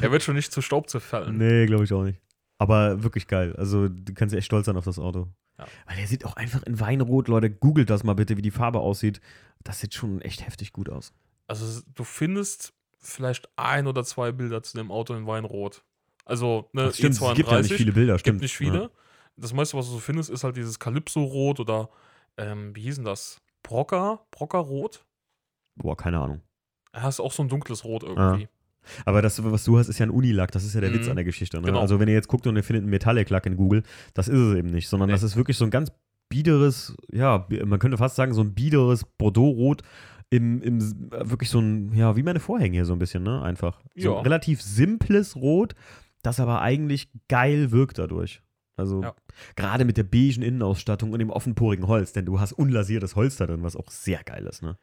[0.00, 1.36] er wird schon nicht zu Staub zerfallen.
[1.38, 2.20] Nee, glaube ich auch nicht.
[2.58, 3.54] Aber wirklich geil.
[3.56, 5.28] Also, du kannst echt stolz sein auf das Auto.
[5.58, 5.66] Ja.
[5.86, 8.80] Weil der sieht auch einfach in Weinrot, Leute, googelt das mal bitte, wie die Farbe
[8.80, 9.20] aussieht.
[9.64, 11.12] Das sieht schon echt heftig gut aus.
[11.46, 15.82] Also du findest vielleicht ein oder zwei Bilder zu dem Auto in Weinrot.
[16.24, 18.34] Also, ne, Das stimmt, es gibt ja nicht viele Bilder, stimmt.
[18.36, 18.82] gibt nicht viele.
[18.82, 18.90] Ja.
[19.36, 21.88] Das meiste, was du so findest, ist halt dieses Calypso-Rot oder,
[22.36, 23.40] ähm, wie hieß denn das?
[23.62, 24.26] Brocker?
[24.30, 25.04] Brocker-Rot?
[25.76, 26.42] Boah, keine Ahnung.
[26.92, 28.48] Er ist auch so ein dunkles Rot irgendwie.
[29.04, 30.50] Aber das, was du hast, ist ja ein Unilack.
[30.52, 31.10] Das ist ja der Witz Mhm.
[31.10, 31.58] an der Geschichte.
[31.60, 31.66] Ne?
[31.66, 31.80] Genau.
[31.80, 33.82] Also, wenn ihr jetzt guckt und ihr findet einen Metallic-Lack in Google,
[34.14, 35.12] das ist es eben nicht, sondern Nee.
[35.14, 35.90] das ist wirklich so ein ganz
[36.28, 39.82] biederes, ja, man könnte fast sagen, so ein biederes Bordeaux-Rot
[40.30, 40.78] im, im
[41.10, 43.40] wirklich so ein, ja, wie meine Vorhänge hier so ein bisschen, ne?
[43.42, 43.80] Einfach.
[43.96, 44.18] So Ja.
[44.18, 45.74] ein relativ simples Rot,
[46.22, 48.42] das aber eigentlich geil wirkt dadurch.
[48.76, 49.14] Also Ja.
[49.56, 53.46] gerade mit der beigen Innenausstattung und dem offenporigen Holz, denn du hast unlasiertes Holz da
[53.46, 54.76] drin, was auch sehr geil ist, ne?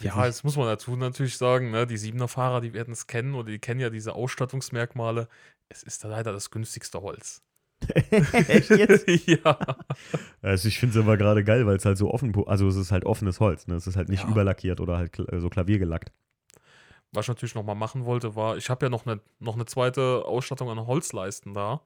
[0.00, 3.50] Ja, jetzt muss man dazu natürlich sagen, ne, die Siebener-Fahrer, die werden es kennen oder
[3.50, 5.28] die kennen ja diese Ausstattungsmerkmale.
[5.68, 7.42] Es ist da leider das günstigste Holz.
[7.88, 9.06] Echt jetzt?
[9.26, 9.58] ja.
[10.42, 12.92] Also ich finde es aber gerade geil, weil es halt so offen, also es ist
[12.92, 13.74] halt offenes Holz, ne?
[13.74, 14.28] Es ist halt nicht Ja.
[14.30, 16.12] überlackiert oder halt kl- so klaviergelackt.
[17.12, 20.24] Was ich natürlich nochmal machen wollte, war, ich habe ja noch eine noch eine zweite
[20.26, 21.80] Ausstattung an Holzleisten da.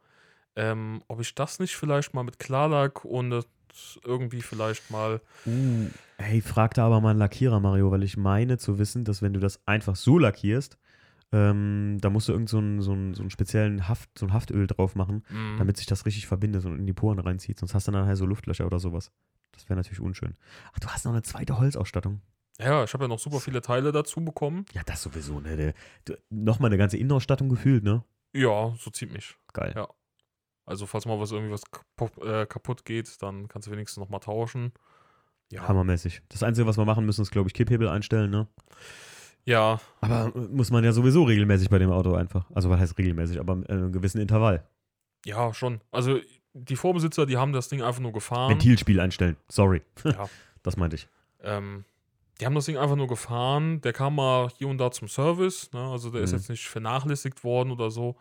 [0.56, 3.42] Ähm, ob ich das nicht vielleicht mal mit Klarlack und äh,
[4.04, 5.20] irgendwie vielleicht mal.
[5.46, 9.22] Uh, hey, frag da aber mal einen Lackierer, Mario, weil ich meine zu wissen, dass
[9.22, 10.78] wenn du das einfach so lackierst,
[11.32, 14.32] ähm, da musst du irgend so einen, so einen, so einen speziellen Haft, so ein
[14.32, 17.58] Haftöl drauf machen, mh, damit sich das richtig verbindet und in die Poren reinzieht.
[17.58, 19.12] Sonst hast du dann halt so Luftlöcher oder sowas.
[19.52, 20.34] Das wäre natürlich unschön.
[20.72, 22.20] Ach, du hast noch eine zweite Holzausstattung.
[22.58, 24.64] ja, ich habe ja noch super viele Teile dazu bekommen.
[24.72, 25.74] Ja, das sowieso, ne?
[26.30, 28.02] Nochmal eine ganze Innenausstattung gefühlt, ne?
[28.32, 29.36] Ja, so zieht mich.
[29.52, 29.72] Geil.
[29.76, 29.88] Ja.
[30.70, 34.20] Also, falls mal was irgendwie was kaputt, äh, kaputt geht, dann kannst du wenigstens nochmal
[34.20, 34.72] tauschen.
[35.52, 35.66] Ja.
[35.68, 36.22] Hammermäßig.
[36.28, 38.46] Das Einzige, was wir machen müssen, ist, glaube ich, Kipphebel einstellen, ne?
[39.44, 42.48] Ja, Aber äh, muss man ja sowieso regelmäßig bei dem Auto einfach.
[42.54, 44.64] Also was heißt regelmäßig, aber in einem gewissen Intervall.
[45.26, 45.80] ja, schon.
[45.90, 46.20] Also,
[46.52, 48.50] die Vorbesitzer, die haben das Ding einfach nur gefahren.
[48.50, 49.36] Ventilspiel einstellen.
[49.48, 49.82] Sorry.
[50.04, 50.28] Ja.
[50.62, 51.08] Das meinte ich.
[51.42, 51.86] Ähm,
[52.38, 53.80] die haben das Ding einfach nur gefahren.
[53.80, 55.72] Der kam mal hier und da zum Service.
[55.72, 55.80] Ne?
[55.80, 56.36] Also der ist Mhm.
[56.36, 58.16] jetzt nicht vernachlässigt worden oder so.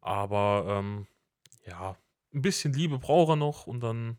[0.00, 1.06] Aber ähm,
[1.66, 1.96] ja,
[2.34, 4.16] ein bisschen Liebe braucht er noch und dann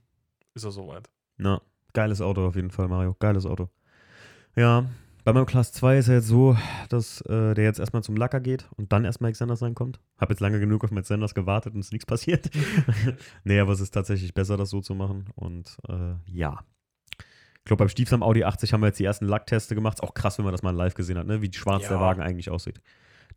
[0.53, 1.09] ist er soweit.
[1.37, 1.61] Na,
[1.93, 3.15] geiles Auto auf jeden Fall, Mario.
[3.19, 3.69] Geiles Auto.
[4.55, 4.85] Ja,
[5.23, 6.57] bei meinem Class 2 ist er jetzt so,
[6.89, 9.99] dass äh, der jetzt erstmal zum Lacker geht und dann erstmal Xanders reinkommt.
[10.17, 12.49] Hab jetzt lange genug auf Matt Sanders gewartet und es ist nichts passiert.
[13.43, 15.29] nee, aber es ist tatsächlich besser, das so zu machen.
[15.35, 16.59] Und äh, ja.
[17.19, 19.99] Ich glaube, beim Stiefs am Audi 80 haben wir jetzt die ersten Lackteste gemacht.
[19.99, 21.41] Ist auch krass, wenn man das mal live gesehen hat, ne?
[21.41, 22.01] wie schwarz der Ja.
[22.01, 22.81] Wagen eigentlich aussieht.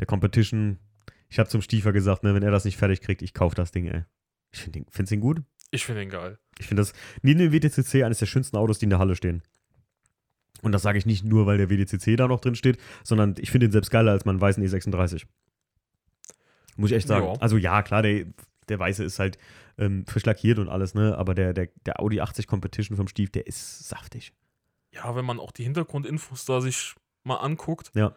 [0.01, 0.81] Der Competition,
[1.29, 3.73] ich habe zum Stiefer gesagt, ne, wenn er das nicht fertig kriegt, ich kaufe das
[3.73, 4.05] Ding, ey.
[4.53, 5.43] Ich finde ihn, find's ihn gut.
[5.71, 6.39] Ich finde ihn geil.
[6.59, 9.43] Ich finde das neben dem WTCC eines der schönsten Autos, die in der Halle stehen.
[10.63, 13.51] Und das sage ich nicht nur, weil der WTCC da noch drin steht, sondern ich
[13.51, 15.27] finde ihn selbst geiler als meinen weißen E36.
[16.77, 17.27] Muss ich echt sagen.
[17.27, 17.33] Ja.
[17.41, 18.27] Also ja, klar, der,
[18.69, 19.39] der weiße ist halt
[19.79, 21.17] ähm, frisch lackiert und alles, ne?
[21.19, 24.33] Aber der, der, der Audi 80 Competition vom Stief, der ist saftig.
[24.93, 28.15] Ja, wenn man auch die Hintergrundinfos da sich mal anguckt, Ja.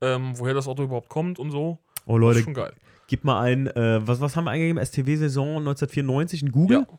[0.00, 2.72] ähm, woher das Auto überhaupt kommt und so, Oh das Leute, ist schon geil.
[3.06, 4.82] gib mal ein, äh, was, was haben wir eingegeben?
[4.84, 6.86] STW-Saison 1994 in Google?
[6.88, 6.98] Ja,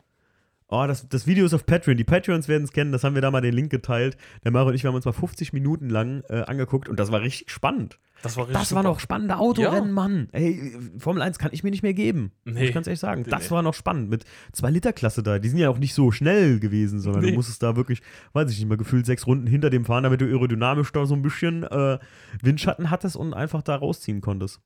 [0.68, 1.98] Oh, das, das Video ist auf Patreon.
[1.98, 4.16] Die Patreons werden es kennen, das haben wir da mal den Link geteilt.
[4.44, 7.12] Der Mario und ich wir haben uns mal 50 Minuten lang äh, angeguckt und das
[7.12, 7.98] war richtig spannend.
[8.22, 8.94] das war richtig Das war super.
[8.94, 9.92] noch spannende Autorennen, Ja.
[9.94, 10.28] Mann.
[10.32, 12.32] Ey, Formel 1 kann ich mir nicht mehr geben.
[12.44, 12.64] Muss Nee.
[12.68, 13.24] ich ganz ehrlich sagen.
[13.28, 13.50] Das nee.
[13.50, 14.08] war noch spannend.
[14.08, 15.38] Mit 2 Liter Klasse da.
[15.38, 17.36] Die sind ja auch nicht so schnell gewesen, sondern du Nee.
[17.36, 18.00] musstest da wirklich,
[18.32, 21.14] weiß ich nicht mal, gefühlt sechs Runden hinter dem fahren, damit du aerodynamisch da so
[21.14, 21.98] ein bisschen äh,
[22.42, 24.60] Windschatten hattest und einfach da rausziehen konntest.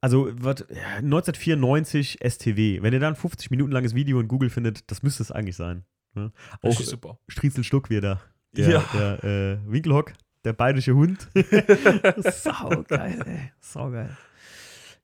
[0.00, 2.82] Also, was, ja, 1994 STW.
[2.82, 5.56] Wenn ihr da ein 50 Minuten langes Video in Google findet, das müsste es eigentlich
[5.56, 5.84] sein.
[6.14, 6.32] Ne?
[6.62, 7.18] Auch super.
[7.28, 8.20] Striezel Stuck wieder.
[8.52, 8.84] Der, Ja.
[8.94, 10.12] der äh, Winkelhock,
[10.44, 11.28] der bayerische Hund.
[12.32, 13.52] Sau geil, ey.
[13.60, 14.16] Sau geil.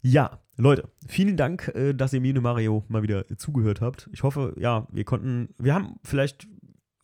[0.03, 4.09] Ja, Leute, vielen Dank, äh, dass ihr mir und Mario mal wieder zugehört habt.
[4.12, 6.47] Ich hoffe, ja, wir konnten, wir haben vielleicht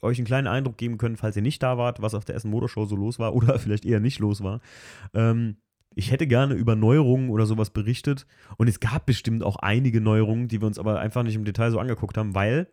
[0.00, 2.50] euch einen kleinen Eindruck geben können, falls ihr nicht da wart, was auf der Essen
[2.50, 4.60] Motorshow so los war oder vielleicht eher nicht los war.
[5.14, 5.56] Ähm,
[5.96, 8.26] ich hätte gerne über Neuerungen oder sowas berichtet
[8.58, 11.70] und es gab bestimmt auch einige Neuerungen, die wir uns aber einfach nicht im Detail
[11.72, 12.68] so angeguckt haben, weil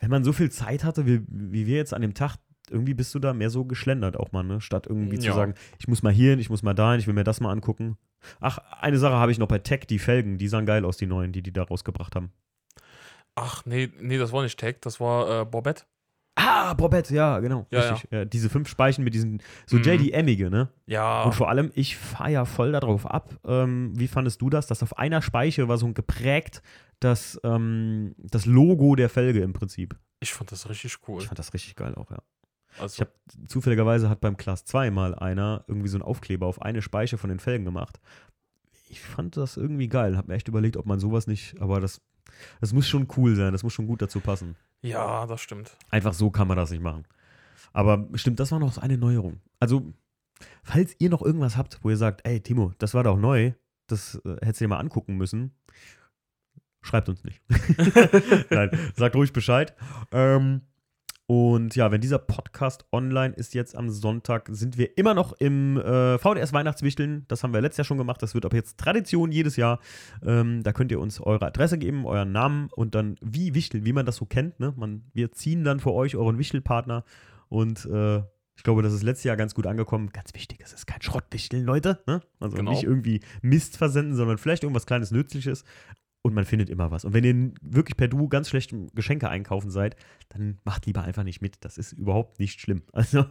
[0.00, 2.36] wenn man so viel Zeit hatte, wie, wie wir jetzt an dem Tag,
[2.70, 4.60] irgendwie bist du da mehr so geschlendert auch mal, ne?
[4.60, 5.34] Statt irgendwie zu Ja.
[5.34, 7.98] sagen, ich muss mal hierhin, ich muss mal dahin, ich will mir das mal angucken.
[8.40, 11.06] Ach, eine Sache habe ich noch bei Tech, die Felgen, die sahen geil aus, die
[11.06, 12.32] neuen, die die da rausgebracht haben.
[13.34, 15.84] Ach, nee, nee, das war nicht Tech, das war äh, Bobette.
[16.34, 17.66] Ah, Bobette, ja, genau.
[17.70, 18.10] Ja, richtig.
[18.10, 19.82] Ja, diese fünf Speichen mit diesen, so Mhm.
[19.84, 20.68] JDM-ige, ne?
[20.86, 23.38] Ja, Und vor allem, ich fahre ja voll darauf ab.
[23.44, 24.66] Ähm, wie fandest du das?
[24.66, 26.62] Dass auf einer Speiche war so ein geprägt
[27.00, 29.96] das, ähm, das Logo der Felge im Prinzip.
[30.20, 31.20] ich fand das richtig cool.
[31.20, 32.18] Ich fand das richtig geil auch, ja.
[32.78, 36.62] Also, Ich habe zufälligerweise hat beim Class 2 mal einer irgendwie so einen Aufkleber auf
[36.62, 38.00] eine Speiche von den Felgen gemacht.
[38.88, 40.16] Ich fand das irgendwie geil.
[40.16, 42.00] Hab mir echt überlegt, ob man sowas nicht, aber das,
[42.62, 43.52] das muss schon cool sein.
[43.52, 44.56] Das muss schon gut dazu passen.
[44.82, 45.76] Ja, das stimmt.
[45.90, 47.04] Einfach so kann man das nicht machen.
[47.72, 49.40] Aber stimmt, das war noch eine Neuerung.
[49.60, 49.92] Also,
[50.62, 53.52] falls ihr noch irgendwas habt, wo ihr sagt, ey, Timo, das war doch neu,
[53.86, 55.54] das äh, hättest du dir mal angucken müssen,
[56.82, 57.40] schreibt uns nicht.
[58.50, 59.74] Nein, sagt ruhig Bescheid.
[60.10, 60.62] Ähm,
[61.32, 65.78] und ja, wenn dieser Podcast online ist jetzt am Sonntag, sind wir immer noch im
[65.78, 67.24] äh, VDS Weihnachtswichteln.
[67.28, 68.22] Das haben wir letztes Jahr schon gemacht.
[68.22, 69.78] Das wird ab jetzt Tradition jedes Jahr.
[70.22, 73.94] Ähm, da könnt ihr uns eure Adresse geben, euren Namen und dann wie wichteln, wie
[73.94, 74.60] man das so kennt.
[74.60, 74.74] Ne?
[74.76, 77.02] Man, wir ziehen dann für euch euren Wichtelpartner
[77.48, 78.18] und äh,
[78.54, 80.10] ich glaube, das ist letztes Jahr ganz gut angekommen.
[80.12, 82.02] Ganz wichtig, es ist kein Schrottwichteln, Leute.
[82.06, 82.20] Ne?
[82.40, 82.72] Also Genau.
[82.72, 85.64] nicht irgendwie Mist versenden, sondern vielleicht irgendwas kleines Nützliches.
[86.24, 87.04] Und man findet immer was.
[87.04, 89.96] Und wenn ihr wirklich per Du ganz schlecht Geschenke einkaufen seid,
[90.28, 91.56] dann macht lieber einfach nicht mit.
[91.64, 92.82] Das ist überhaupt nicht schlimm.
[92.92, 93.24] Also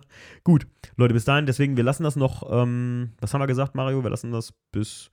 [0.44, 0.68] gut,
[0.98, 4.04] Leute, bis dahin, deswegen, wir lassen das noch, ähm, was haben wir gesagt, Mario?
[4.04, 5.10] Wir lassen das bis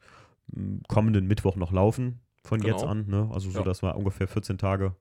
[0.57, 2.75] ähm, kommenden Mittwoch noch laufen, von Genau.
[2.77, 3.07] jetzt an.
[3.07, 3.31] Ne?
[3.33, 3.65] Also so, Ja.
[3.65, 4.97] dass wir ungefähr 14 Tage,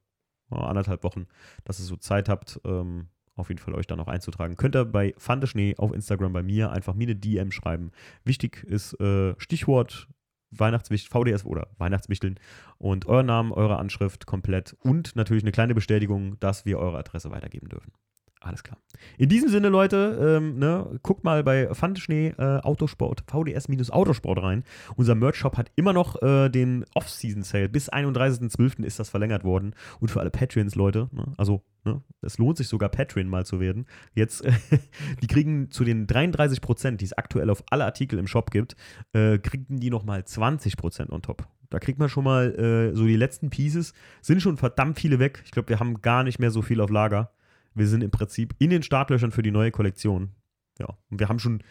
[0.52, 1.26] anderthalb Wochen,
[1.66, 4.56] dass ihr so Zeit habt, ähm, auf jeden Fall euch da noch einzutragen.
[4.56, 7.92] Könnt ihr bei Fandeschnee auf Instagram bei mir einfach mir eine DM schreiben.
[8.24, 10.08] Wichtig ist äh, Stichwort
[10.52, 12.40] Weihnachtswicht, VDS oder Weihnachtswichteln
[12.78, 17.32] und euer Namen, eure Anschrift komplett und natürlich eine kleine Bestätigung, dass wir eure Adresse
[17.32, 17.92] weitergeben dürfen.
[18.40, 18.78] Alles klar.
[19.18, 24.64] In diesem Sinne, Leute, ähm, ne, guckt mal bei Fandeschnee äh, Autosport, VDS-Autosport rein.
[24.96, 27.70] Unser Merch-Shop hat immer noch äh, den Off-Season-Sale.
[27.70, 28.84] Bis 31.12.
[28.84, 29.74] ist das verlängert worden.
[30.00, 33.60] Und für alle Patreons, Leute, ne, also ne, es lohnt sich sogar Patreon mal zu
[33.60, 33.86] werden.
[34.14, 34.46] Jetzt,
[35.22, 38.76] die kriegen zu den 33 Prozent, die es aktuell auf alle Artikel im Shop gibt,
[39.14, 41.48] äh, kriegen die nochmal 20 Prozent on top.
[41.70, 43.94] Da kriegt man schon mal äh, so die letzten Pieces.
[44.22, 45.42] Sind schon verdammt viele weg.
[45.44, 47.32] Ich glaube, wir haben gar nicht mehr so viel auf Lager.
[47.78, 50.32] Wir sind im Prinzip in den Startlöchern für die neue Kollektion.
[50.80, 51.64] Ja, und wir haben schon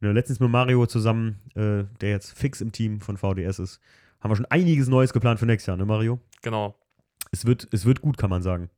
[0.00, 3.80] ne, letztens mit Mario zusammen, äh, der jetzt fix im Team von VDS ist,
[4.20, 6.20] haben wir schon einiges Neues geplant für nächstes Jahr, ne Mario?
[6.42, 6.76] Genau.
[7.30, 8.70] Es wird, es wird gut, kann man sagen.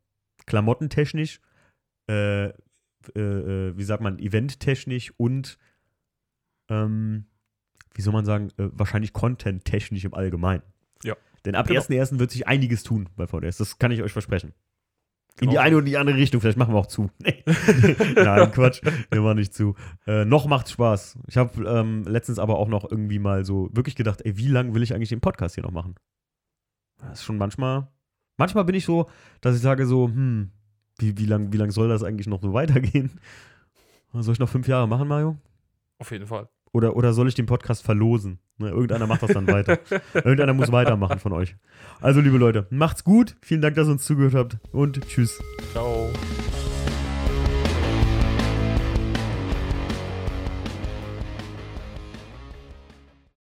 [0.46, 1.40] Klamottentechnisch,
[2.08, 2.52] äh, äh,
[3.14, 5.58] äh, wie sagt man, eventtechnisch und,
[6.68, 7.26] ähm,
[7.94, 10.62] wie soll man sagen, äh, wahrscheinlich content-technisch im Allgemeinen.
[11.04, 11.16] Ja.
[11.44, 11.80] Denn ab Genau.
[11.80, 12.18] 1.1.
[12.18, 13.56] wird sich einiges tun bei VDS.
[13.58, 14.52] Das kann ich euch versprechen.
[15.40, 15.60] In Genau die so.
[15.62, 16.40] eine oder die andere Richtung.
[16.40, 17.10] Vielleicht machen wir auch zu.
[17.18, 17.34] Nein,
[18.52, 18.82] Quatsch.
[19.10, 19.74] Wir machen nicht zu.
[20.06, 21.18] Äh, noch macht's Spaß.
[21.28, 24.74] Ich habe ähm, letztens aber auch noch irgendwie mal so wirklich gedacht, ey, wie lange
[24.74, 25.94] will ich eigentlich den Podcast hier noch machen?
[26.98, 27.88] Das ist schon manchmal.
[28.36, 29.08] Manchmal bin ich so,
[29.40, 30.50] dass ich sage so, hm,
[30.98, 33.18] wie, wie lange wie lang soll das eigentlich noch so weitergehen?
[34.12, 35.36] Soll ich noch fünf Jahre machen, Mario?
[35.98, 36.48] Auf jeden Fall.
[36.72, 38.38] Oder, oder soll ich den Podcast verlosen?
[38.58, 39.78] Ne, irgendeiner macht das dann weiter.
[40.14, 41.56] Irgendeiner muss weitermachen von euch.
[42.00, 43.36] Also, liebe Leute, macht's gut.
[43.40, 45.40] Vielen Dank, dass ihr uns zugehört habt und tschüss.
[45.72, 46.10] Ciao.